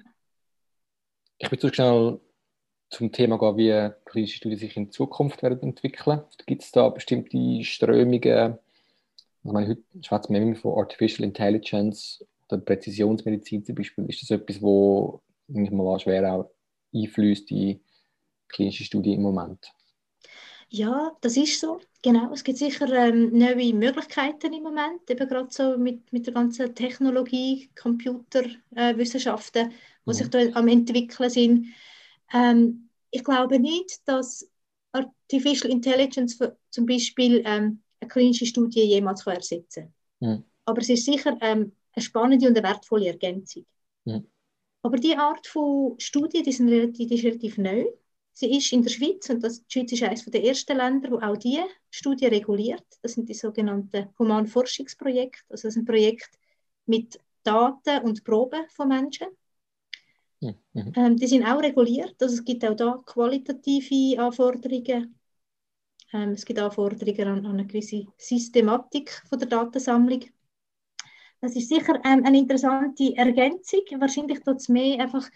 [1.38, 2.20] Ich würde schnell
[2.90, 6.22] zum Thema gehen, wie klinische Studien sich in Zukunft werden entwickeln.
[6.46, 8.58] Gibt es da bestimmte Strömungen?
[9.44, 14.30] Also meine, heute schwätzt man immer von Artificial Intelligence oder Präzisionsmedizin zum Beispiel, ist das
[14.30, 16.50] etwas, wo mal schwer auch
[16.94, 17.80] einfließt in
[18.48, 19.72] klinische Studien im Moment?
[20.70, 21.80] Ja, das ist so.
[22.02, 26.34] Genau, es gibt sicher ähm, neue Möglichkeiten im Moment, eben gerade so mit, mit der
[26.34, 30.12] ganzen Technologie, Computerwissenschaften, äh, die mhm.
[30.12, 31.66] sich da am entwickeln sind.
[32.32, 34.48] Ähm, ich glaube nicht, dass
[34.92, 40.30] Artificial Intelligence für, zum Beispiel ähm, eine klinische Studie jemals ersetzen kann.
[40.30, 40.44] Mhm.
[40.64, 43.64] Aber es ist sicher ähm, eine spannende und eine wertvolle Ergänzung.
[44.04, 44.22] Ja.
[44.82, 47.84] Aber die Art von Studie, die, sind relativ, die ist relativ neu.
[48.32, 51.18] Sie ist in der Schweiz und das, die Schweiz ist eines der ersten Länder, wo
[51.18, 52.86] auch diese Studie reguliert.
[53.02, 55.42] Das sind die sogenannten Humanforschungsprojekte.
[55.48, 56.38] Also das sind Projekte
[56.86, 59.26] mit Daten und Proben von Menschen.
[60.40, 60.92] Mhm.
[60.94, 62.14] Ähm, die sind auch reguliert.
[62.20, 65.14] Also es gibt auch da qualitative Anforderungen
[66.12, 70.24] Ähm, es gibt Anforderungen an, an, eine gewisse Systematik von der Datensammlung.
[71.40, 73.82] Das ist sicher ähm, eine interessante Ergänzung.
[73.98, 75.28] Wahrscheinlich tut es mehr einfach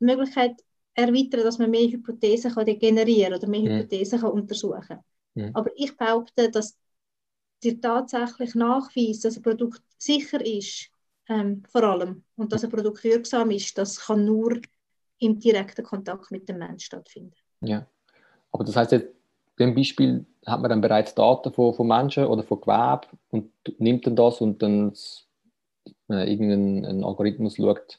[0.00, 0.62] die Möglichkeit
[0.94, 3.78] erweitern, dass man mehr Hypothesen kann generieren oder mehr mhm.
[3.78, 5.00] Hypothesen kann untersuchen kann.
[5.34, 5.50] Mhm.
[5.54, 6.76] Aber ich behaupte, dass
[7.62, 10.90] der tatsächlich Nachweis, dass ein Produkt sicher ist,
[11.28, 14.60] ähm, vor allem, und dass ein Produkt wirksam ist, das kann nur
[15.18, 17.34] im direkten Kontakt mit dem Menschen stattfinden.
[17.60, 17.86] Ja,
[18.52, 19.08] aber das heißt jetzt,
[19.56, 24.06] beim Beispiel hat man dann bereits Daten von, von Menschen oder von Gewerbe und nimmt
[24.06, 24.92] dann das und dann
[26.10, 27.98] äh, irgendein Algorithmus schaut,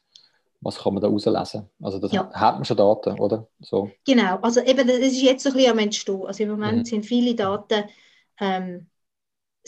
[0.61, 1.69] was kann man da rauslesen?
[1.81, 2.31] Also das ja.
[2.33, 3.47] hat man schon Daten, oder?
[3.61, 3.91] So.
[4.05, 6.25] Genau, also eben, das ist jetzt so ein bisschen am Entstehen.
[6.25, 6.85] Also im Moment mhm.
[6.85, 7.83] sind viele Daten,
[8.39, 8.87] ähm,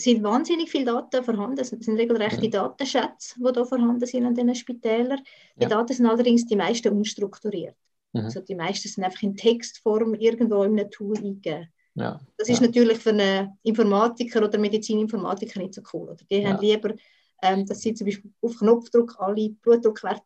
[0.00, 1.60] sind wahnsinnig viele Daten vorhanden.
[1.60, 2.50] Es sind regelrechte mhm.
[2.50, 5.20] Datenschätze, die da vorhanden sind an diesen Spitälern.
[5.56, 5.68] Die ja.
[5.68, 7.76] Daten sind allerdings die meisten unstrukturiert.
[8.12, 8.24] Mhm.
[8.24, 11.68] Also die meisten sind einfach in Textform irgendwo in einem Tool eingegeben.
[11.94, 12.20] Ja.
[12.36, 12.66] Das ist ja.
[12.66, 16.08] natürlich für einen Informatiker oder Medizininformatiker nicht so cool.
[16.08, 16.94] Oder die haben lieber,
[17.42, 20.22] ähm, dass sie zum Beispiel auf Knopfdruck alle Blutdruckwerte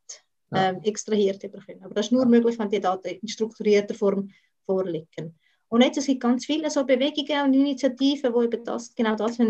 [0.53, 1.83] ähm, extrahiert können.
[1.83, 4.31] Aber das ist nur möglich, wenn die Daten in strukturierter Form
[4.67, 5.35] vorliegen.
[5.75, 9.41] Und jetzt es gibt ganz viele so Bewegungen und Initiativen, die eben das, genau das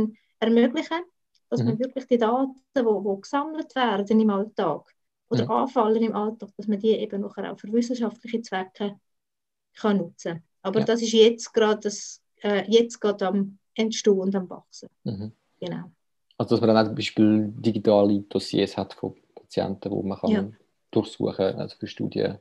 [0.40, 1.02] ermöglichen,
[1.50, 1.66] dass mhm.
[1.66, 4.90] man wirklich die Daten, die, die gesammelt werden im Alltag
[5.28, 5.50] oder mhm.
[5.50, 8.98] anfallen im Alltag, dass man die eben nachher auch für wissenschaftliche Zwecke
[9.74, 10.42] kann nutzen.
[10.62, 10.86] Aber ja.
[10.86, 14.88] das ist jetzt gerade das, äh, jetzt gerade am Entstehen und am Wachsen.
[15.02, 15.30] Mhm.
[15.60, 15.92] Genau.
[16.38, 20.30] Also dass man dann auch zum Beispiel digitale Dossiers hat von Patienten, wo man kann
[20.30, 20.48] ja
[20.90, 22.38] durchsuchen, also für Studien.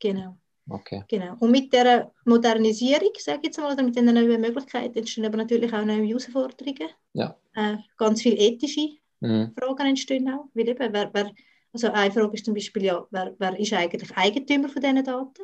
[0.00, 0.36] Genau.
[0.68, 1.04] Okay.
[1.08, 1.36] Genau.
[1.38, 5.36] Und mit der Modernisierung, sage ich jetzt mal, oder mit den neuen Möglichkeiten entstehen aber
[5.36, 6.90] natürlich auch neue Herausforderungen.
[7.12, 7.36] Ja.
[7.54, 8.88] Äh, ganz viele ethische
[9.20, 9.52] mhm.
[9.58, 10.48] Fragen entstehen auch.
[10.54, 11.30] Weil eben, wer, wer,
[11.72, 15.42] also eine Frage ist zum Beispiel, ja, wer, wer ist eigentlich Eigentümer von diesen Daten?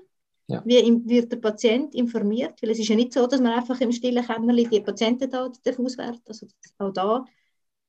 [0.48, 0.62] Ja.
[0.64, 2.60] Wie wird der Patient informiert?
[2.60, 6.22] Weil es ist ja nicht so, dass man einfach im stillen Kämmerlein die Patientendaten auswertet.
[6.28, 6.46] Also
[6.78, 7.24] auch da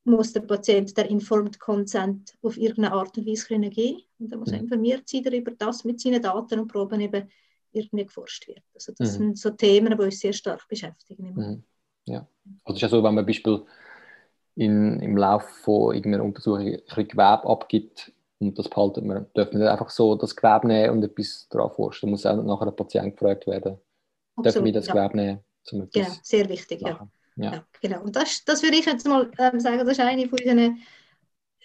[0.05, 4.37] muss der Patient der Informed Consent auf irgendeine Art und Weise können geben und er
[4.37, 4.59] muss mhm.
[4.59, 7.29] informiert sein darüber, dass mit seinen Daten und Proben eben
[7.71, 8.61] irgendwie geforscht wird.
[8.73, 9.23] Also das mhm.
[9.23, 11.33] sind so Themen, die uns sehr stark beschäftigen.
[11.33, 11.63] Mhm.
[12.05, 12.27] Ja,
[12.65, 13.63] also es ist ja so, wenn man Beispiel
[14.55, 19.69] in, im Laufe von irgendeiner Untersuchung ein Gewebe abgibt und das behaltet man, dürfen nicht
[19.69, 22.07] einfach so das Gewebe nehmen und etwas daran forschen.
[22.07, 23.77] Da muss auch nachher der Patient gefragt werden,
[24.35, 24.93] Absolut, dürfen wir das ja.
[24.93, 25.39] Gewebe nehmen?
[25.65, 27.07] Genau, sehr wichtig, ja.
[27.35, 27.53] Ja.
[27.53, 27.65] ja.
[27.81, 28.01] genau.
[28.03, 30.79] Und das, das würde ich jetzt mal ähm, sagen, das ist eine von unseren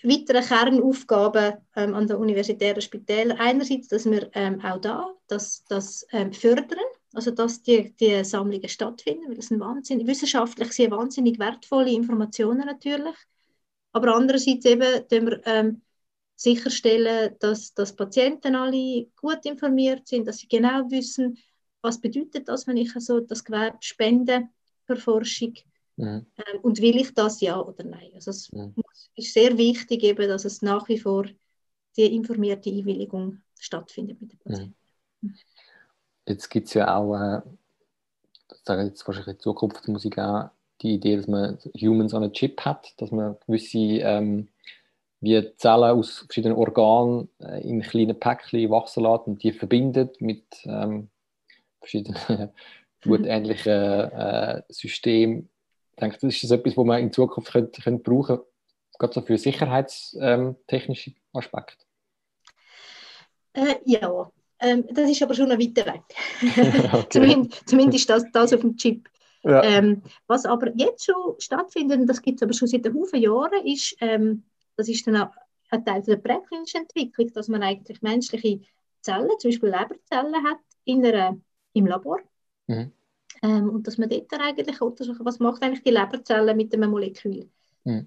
[0.03, 3.39] weiteren Kernaufgaben ähm, an den universitären Spitälern.
[3.39, 6.79] Einerseits, dass wir ähm, auch da das, das ähm, fördern,
[7.15, 12.67] also dass die, die Sammlungen stattfinden, weil das sind wahnsinnig, wissenschaftlich sehr wahnsinnig wertvolle Informationen
[12.67, 13.17] natürlich.
[13.93, 15.83] Aber andererseits eben, dass wir ähm,
[16.37, 21.37] sicherstellen, dass, dass Patienten alle gut informiert sind, dass sie genau wissen,
[21.83, 24.49] was bedeutet das, wenn ich also das Gewerbe spende
[24.89, 25.55] für Forschung.
[25.97, 26.27] Mhm.
[26.37, 28.11] Ähm, und will ich das ja oder nein?
[28.15, 28.75] Also es mhm.
[29.15, 31.27] ist sehr wichtig, eben, dass es nach wie vor
[31.97, 34.77] die informierte Einwilligung stattfindet mit den Patienten.
[35.21, 35.35] Mhm.
[36.27, 37.41] Jetzt gibt es ja auch, äh,
[38.65, 42.29] sagen jetzt wahrscheinlich in Zukunft muss ich auch die Idee, dass man Humans on a
[42.29, 44.49] Chip hat, dass man gewisse ähm,
[45.21, 50.45] wie Zellen aus verschiedenen Organen äh, in kleinen Päckchen wachsen lässt und die verbindet mit
[50.65, 51.11] ähm,
[51.81, 52.51] verschiedenen
[53.01, 55.49] blutähnliche äh, System.
[55.93, 58.39] Ich denke, das ist etwas, was man in Zukunft könnte, könnte brauchen
[58.99, 61.85] gerade so für sicherheitstechnische Aspekte.
[63.53, 64.31] Äh, ja,
[64.61, 66.03] ähm, das ist aber schon ein weiter Weg.
[66.93, 67.07] okay.
[67.11, 69.09] zumindest, zumindest das, das auf dem Chip.
[69.45, 69.63] Ja.
[69.63, 73.21] Ähm, was aber jetzt schon stattfindet, und das gibt es aber schon seit einem Haufen
[73.21, 74.43] Jahren, ist, ähm,
[74.77, 75.31] das ist dann auch
[75.71, 78.61] ein Teil der präklinischen Entwicklung, dass man eigentlich menschliche
[79.01, 81.39] Zellen, zum Beispiel Leberzellen hat, in einer,
[81.73, 82.19] im Labor.
[82.69, 82.93] Mhm.
[83.43, 87.49] Ähm, und dass man dort eigentlich untersuchen, was macht eigentlich die Leberzelle mit dem Molekül.
[87.85, 88.07] Mhm.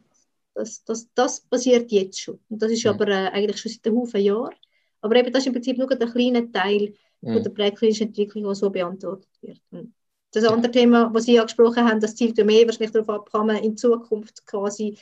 [0.54, 2.40] Das, das, das passiert jetzt schon.
[2.50, 2.92] Und das ist mhm.
[2.92, 4.56] aber äh, eigentlich schon seit einem Haufen Jahren.
[5.02, 7.34] Aber eben, das ist im Prinzip nur ein kleiner Teil mhm.
[7.34, 9.62] von der präklinischen Entwicklung, die so beantwortet wird.
[9.72, 9.94] Und
[10.32, 13.48] das andere Thema, was Sie angesprochen haben, das zielt ja mehr wahrscheinlich darauf ab, kann
[13.48, 14.98] man in Zukunft quasi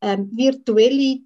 [0.00, 1.20] ähm, virtuelle,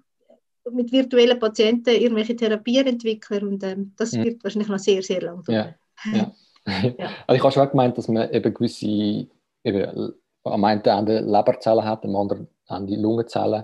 [0.71, 5.43] mit virtuellen Patienten irgendwelche Therapien entwickeln und ähm, das wird wahrscheinlich noch sehr, sehr lang
[5.43, 5.75] dauern.
[6.05, 6.17] Ja.
[6.17, 6.35] Ja.
[6.97, 7.09] Ja.
[7.25, 9.27] Also ich habe schon gemeint, dass man eben gewisse,
[9.63, 10.13] eben,
[10.43, 13.63] am einen Ende Leberzellen hat, am anderen Ende Lungenzellen,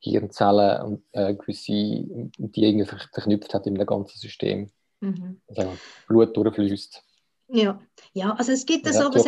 [0.00, 4.70] Hirnzellen und äh, gewisse, die irgendwie verknüpft hat in dem ganzen System.
[5.00, 5.40] Mhm.
[5.48, 5.76] Also
[6.08, 7.02] Blut durchfließt.
[7.48, 7.80] Ja.
[8.14, 9.26] ja, also es gibt ja, so was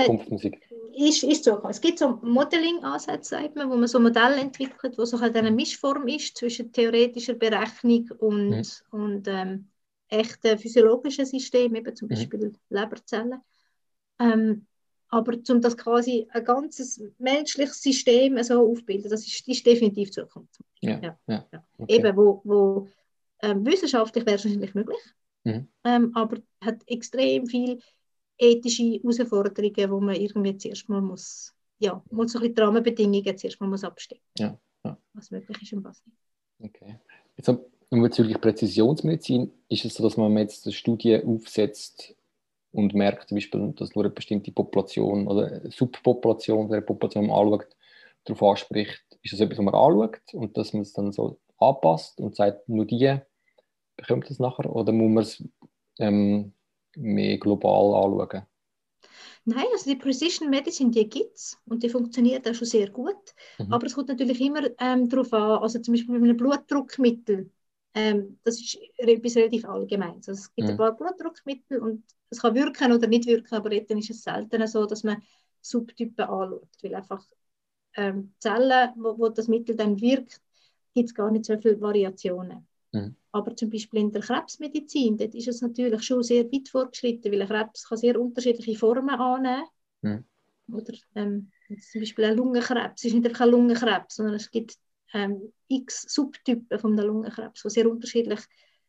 [0.97, 1.61] ist, ist so.
[1.69, 6.37] Es gibt so Modeling-Ansätze, wo man so Modelle entwickelt, wo so halt eine Mischform ist
[6.37, 8.65] zwischen theoretischer Berechnung und, mhm.
[8.91, 9.69] und ähm,
[10.19, 12.15] echten physiologischen Systemen, eben zum mhm.
[12.15, 12.57] Beispiel mhm.
[12.71, 13.41] Leberzellen.
[14.19, 14.67] Ähm,
[15.09, 20.61] Aber um das quasi ein ganzes menschliches System so aufzubilden, das ist, ist definitiv Zukunft.
[20.81, 21.19] Ja, ja.
[21.29, 21.65] ja.
[21.79, 21.97] Okay.
[21.97, 22.89] Eben, wo, wo
[23.43, 24.99] ähm, wissenschaftlich wäre es wahrscheinlich möglich,
[25.45, 25.69] mhm.
[25.85, 27.79] ähm, aber hat extrem viele
[28.39, 33.39] ethische Herausforderungen, wo man irgendwie zuerst mal muss, ja, muss so ein bisschen die Rahmenbedingungen
[33.39, 34.99] zuerst mal muss abstecken, ja, ja.
[35.13, 36.19] was möglich ist und was nicht.
[36.59, 36.99] Okay.
[37.37, 37.49] Jetzt
[37.95, 42.17] und bezüglich Präzisionsmedizin ist es so, dass man jetzt eine Studie aufsetzt
[42.73, 47.69] und merkt zum Beispiel, dass nur eine bestimmte Population oder eine Subpopulation der Population anschaut,
[48.25, 52.21] darauf anspricht, ist das etwas, was man anschaut und dass man es dann so anpasst
[52.21, 53.17] und sagt, nur die
[53.97, 55.45] bekommt es nachher oder muss man es
[56.01, 56.53] ähm,
[56.97, 58.43] mehr global anschauen?
[59.45, 63.35] Nein, also die Precision Medicine, die gibt es und die funktioniert auch schon sehr gut.
[63.59, 63.73] Mhm.
[63.73, 67.53] Aber es kommt natürlich immer ähm, darauf an, also zum Beispiel bei einem Blutdruckmittel,
[67.95, 70.29] ähm, das ist etwas relativ Allgemeines.
[70.29, 70.73] Also es gibt mhm.
[70.73, 74.67] ein paar Blutdruckmittel und es kann wirken oder nicht wirken, aber dann ist es selten
[74.67, 75.23] so, dass man
[75.61, 77.25] Subtypen anschaut, weil einfach
[77.97, 80.41] ähm, Zellen, wo, wo das Mittel dann wirkt,
[80.95, 82.67] gibt es gar nicht so viele Variationen.
[82.93, 83.17] Mhm.
[83.33, 87.43] Aber zum Beispiel in der Krebsmedizin, dort ist es natürlich schon sehr weit fortgeschritten, weil
[87.43, 89.65] ein Krebs kann sehr unterschiedliche Formen annehmen
[90.03, 90.25] mhm.
[90.73, 91.51] Oder ähm,
[91.91, 94.79] zum Beispiel ein Lungenkrebs es ist nicht einfach ein Lungenkrebs, sondern es gibt
[95.15, 98.41] ähm, x Subtypen von der Lungenkrebs, die sehr unterschiedlich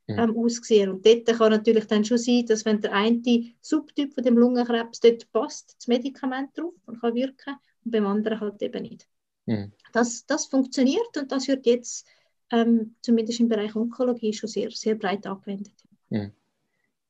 [0.08, 0.20] mhm.
[0.20, 0.90] ähm, aussehen.
[0.90, 5.00] Und dort kann natürlich dann schon sein, dass wenn der eine Subtyp von dem Lungenkrebs
[5.00, 7.56] dort passt, das Medikament drauf und kann wirken,
[7.86, 9.08] und beim anderen halt eben nicht.
[9.46, 9.72] Mhm.
[9.94, 12.08] Das, das funktioniert und das wird jetzt
[12.52, 15.74] ähm, zumindest im Bereich Onkologie schon sehr, sehr breit angewendet.
[16.10, 16.32] Mhm.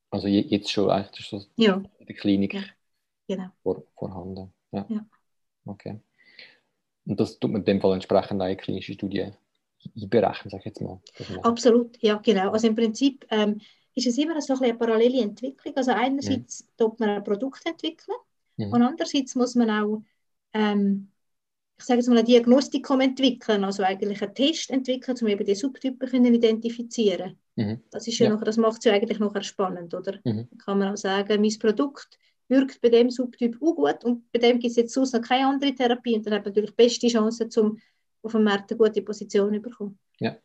[0.10, 1.82] Also jetzt schon eigentlich schon ja.
[2.00, 2.64] in der Klinik ja.
[3.28, 3.50] genau.
[3.64, 4.54] vor, vorhanden.
[4.72, 4.86] Ja.
[4.90, 5.06] ja.
[5.66, 6.00] Okay.
[7.06, 9.32] Und das tut man in dem Fall entsprechend eine klinische Studie
[9.96, 11.00] einberechnen, sage ich jetzt mal.
[11.44, 12.52] Absolut, ja genau.
[12.52, 13.62] Also im Prinzip ähm,
[13.94, 15.76] ist es immer so ein eine parallele Entwicklung.
[15.78, 16.68] Also einerseits mhm.
[16.78, 18.18] tut man ein Produkt entwickeln
[18.58, 18.72] mhm.
[18.72, 20.02] und andererseits muss man auch
[20.54, 21.12] ähm,
[21.78, 25.56] ich sage jetzt mal, ein Diagnostikum entwickeln, also eigentlich einen Test entwickeln, um eben die
[25.56, 27.38] Subtypen können identifizieren.
[27.56, 27.82] Mhm.
[27.92, 28.34] Das ist ja, ja.
[28.34, 30.20] Noch, das macht es ja eigentlich noch spannend, oder?
[30.24, 30.48] Mhm.
[30.58, 34.60] Kann man auch sagen, mein Produkt wirkt bei dem Subtyp auch gut und bei dem
[34.60, 37.50] gibt es jetzt sonst noch keine andere Therapie und dann hat man natürlich beste Chancen,
[37.58, 37.80] um
[38.24, 39.98] auf dem Markt eine gute Position zu bekommen.
[40.20, 40.36] Ja.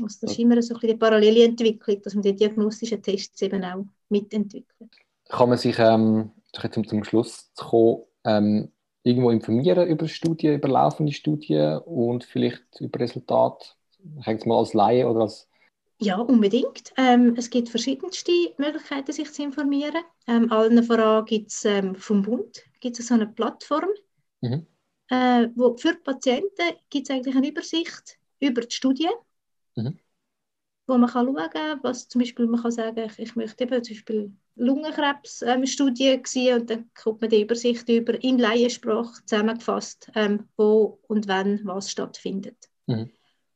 [0.00, 3.40] Also das ist immer so ein bisschen die parallele Entwicklung, dass man die diagnostischen Tests
[3.42, 4.90] eben auch mitentwickelt.
[5.28, 6.30] Kann man sich, ähm,
[6.70, 12.80] zum, zum Schluss zu kommen, ähm, irgendwo informieren über Studien, über laufende Studien und vielleicht
[12.80, 13.70] über Resultate,
[14.20, 15.48] ich mal als Laie oder als
[16.00, 16.92] ja, unbedingt.
[16.96, 20.04] Ähm, es gibt verschiedenste Möglichkeiten, sich zu informieren.
[20.26, 23.88] Ähm, allen voran gibt es ähm, vom Bund gibt's so eine Plattform,
[24.40, 24.66] mhm.
[25.08, 29.10] äh, wo für die Patienten gibt es eigentlich eine Übersicht über die Studien,
[29.74, 29.98] mhm.
[30.86, 33.82] wo man kann schauen kann, was zum Beispiel man kann sagen, ich, ich möchte eben
[33.82, 40.10] zum Beispiel Lungenkrebsstudie ähm, sehen und dann kommt man die Übersicht über in Laiensprache zusammengefasst,
[40.14, 42.56] ähm, wo und wann was stattfindet.
[42.86, 43.10] Mhm.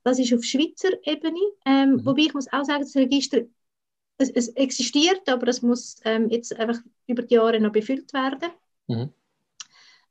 [0.05, 2.07] Das ist auf Schweizer Ebene, ähm, mhm.
[2.07, 3.43] wobei ich muss auch sagen, das Register
[4.19, 8.51] es, es existiert, aber es muss ähm, jetzt einfach über die Jahre noch befüllt werden.
[8.87, 9.11] Mhm.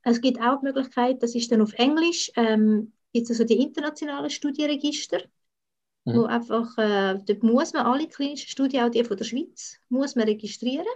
[0.02, 3.62] Es gibt auch die Möglichkeit, das ist dann auf Englisch, ähm, gibt es also die
[3.62, 5.22] internationalen Studieregister,
[6.04, 6.14] mhm.
[6.14, 10.16] wo einfach, äh, dort muss man alle klinischen Studien, auch die von der Schweiz, muss
[10.16, 10.86] man registrieren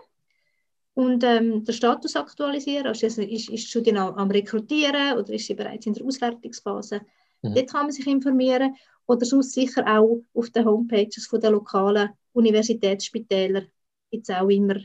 [0.94, 2.86] und ähm, den Status aktualisieren.
[2.86, 7.02] Also ist, ist die Studie noch am Rekrutieren oder ist sie bereits in der Auswertungsphase?
[7.42, 7.54] Mhm.
[7.54, 8.76] Dort kann man sich informieren
[9.06, 13.62] oder sonst sicher auch auf den Homepages der lokalen Universitätsspitäler
[14.10, 14.76] gibt es auch immer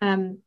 [0.00, 0.42] ähm,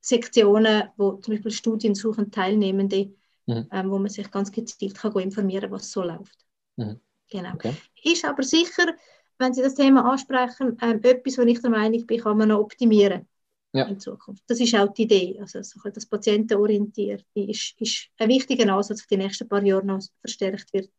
[0.00, 3.14] Sektionen, wo zum Beispiel Studien suchen Teilnehmende,
[3.46, 3.68] mhm.
[3.70, 6.44] ähm, wo man sich ganz gezielt kann informieren kann, was so läuft.
[6.76, 7.00] Mhm.
[7.30, 7.54] Genau.
[7.54, 7.74] Okay.
[8.02, 8.94] Ist aber sicher,
[9.38, 12.60] wenn Sie das Thema ansprechen, ähm, etwas, wo ich der Meinung bin, kann man noch
[12.60, 13.26] optimieren
[13.72, 13.86] ja.
[13.86, 14.42] in Zukunft.
[14.46, 15.38] Das ist auch die Idee.
[15.40, 20.00] Also so das Patientenorientierte ist, ist ein wichtiger Ansatz, der die nächsten paar Jahre noch
[20.20, 20.90] verstärkt wird.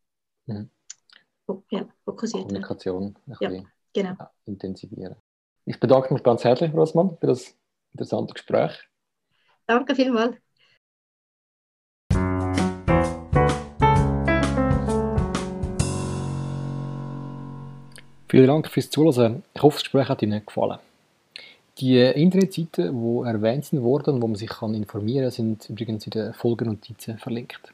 [0.45, 0.69] Mhm.
[1.69, 3.63] Ja, fokussiert Kommunikation ein ja,
[3.93, 4.15] genau.
[4.45, 5.15] intensivieren.
[5.65, 7.55] Ich bedanke mich ganz herzlich, Rosman, für das
[7.91, 8.71] interessante Gespräch.
[9.67, 10.35] Danke vielmals.
[18.29, 19.43] Vielen Dank fürs Zuhören.
[19.53, 20.79] Ich hoffe, das Gespräch hat Ihnen gefallen.
[21.79, 26.33] Die Internetseiten, die erwähnt wurden, wo man sich kann informieren kann, sind übrigens in den
[26.33, 27.73] Folgennotizen verlinkt.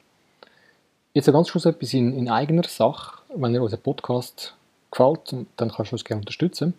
[1.14, 3.22] Jetzt noch ganz kurz etwas in, in eigener Sache.
[3.36, 4.56] Wenn ihr unseren Podcast
[4.90, 6.76] gefällt, dann kannst du uns gerne unterstützen.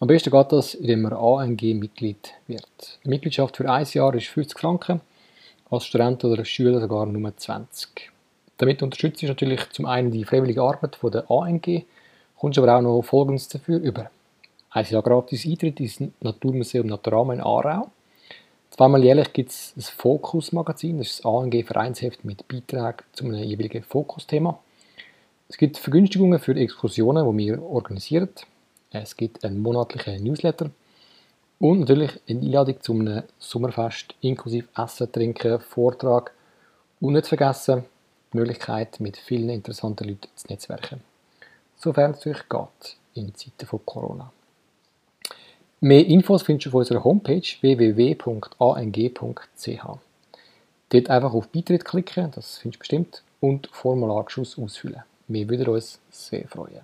[0.00, 2.98] Am besten geht das, indem man ANG-Mitglied wird.
[3.04, 5.00] Die Mitgliedschaft für ein Jahr ist 50 Franken,
[5.70, 8.10] als Student oder Schüler sogar nur 20.
[8.56, 11.84] Damit unterstützt du natürlich zum einen die freiwillige Arbeit von der ANG,
[12.36, 14.10] kommst aber auch noch Folgendes dafür über.
[14.70, 17.90] Ein Jahr gratis Eintritt ins Naturmuseum Naturama in Aarau.
[18.68, 23.82] Zweimal jährlich gibt es ein Fokus-Magazin, das ist das ANG-Vereinsheft mit Beiträgen zu einem jeweiligen
[23.82, 24.58] Fokusthema.
[25.48, 28.28] Es gibt Vergünstigungen für Exkursionen, die wir organisieren.
[28.90, 30.70] Es gibt einen monatlichen Newsletter
[31.58, 36.32] und natürlich eine Einladung zu einem Sommerfest inklusive Essen, Trinken, Vortrag
[37.00, 37.86] und nicht vergessen
[38.34, 41.00] die Möglichkeit, mit vielen interessanten Leuten zu netzwerken.
[41.74, 44.30] Sofern es natürlich geht in Zeiten von Corona.
[45.80, 48.58] Mehr Infos findest du auf unserer Homepage www.ang.ch.
[50.88, 55.04] Dort einfach auf Beitritt klicken, das findest du bestimmt, und Formulargeschuss ausfüllen.
[55.28, 56.80] Wir würden uns sehr freuen.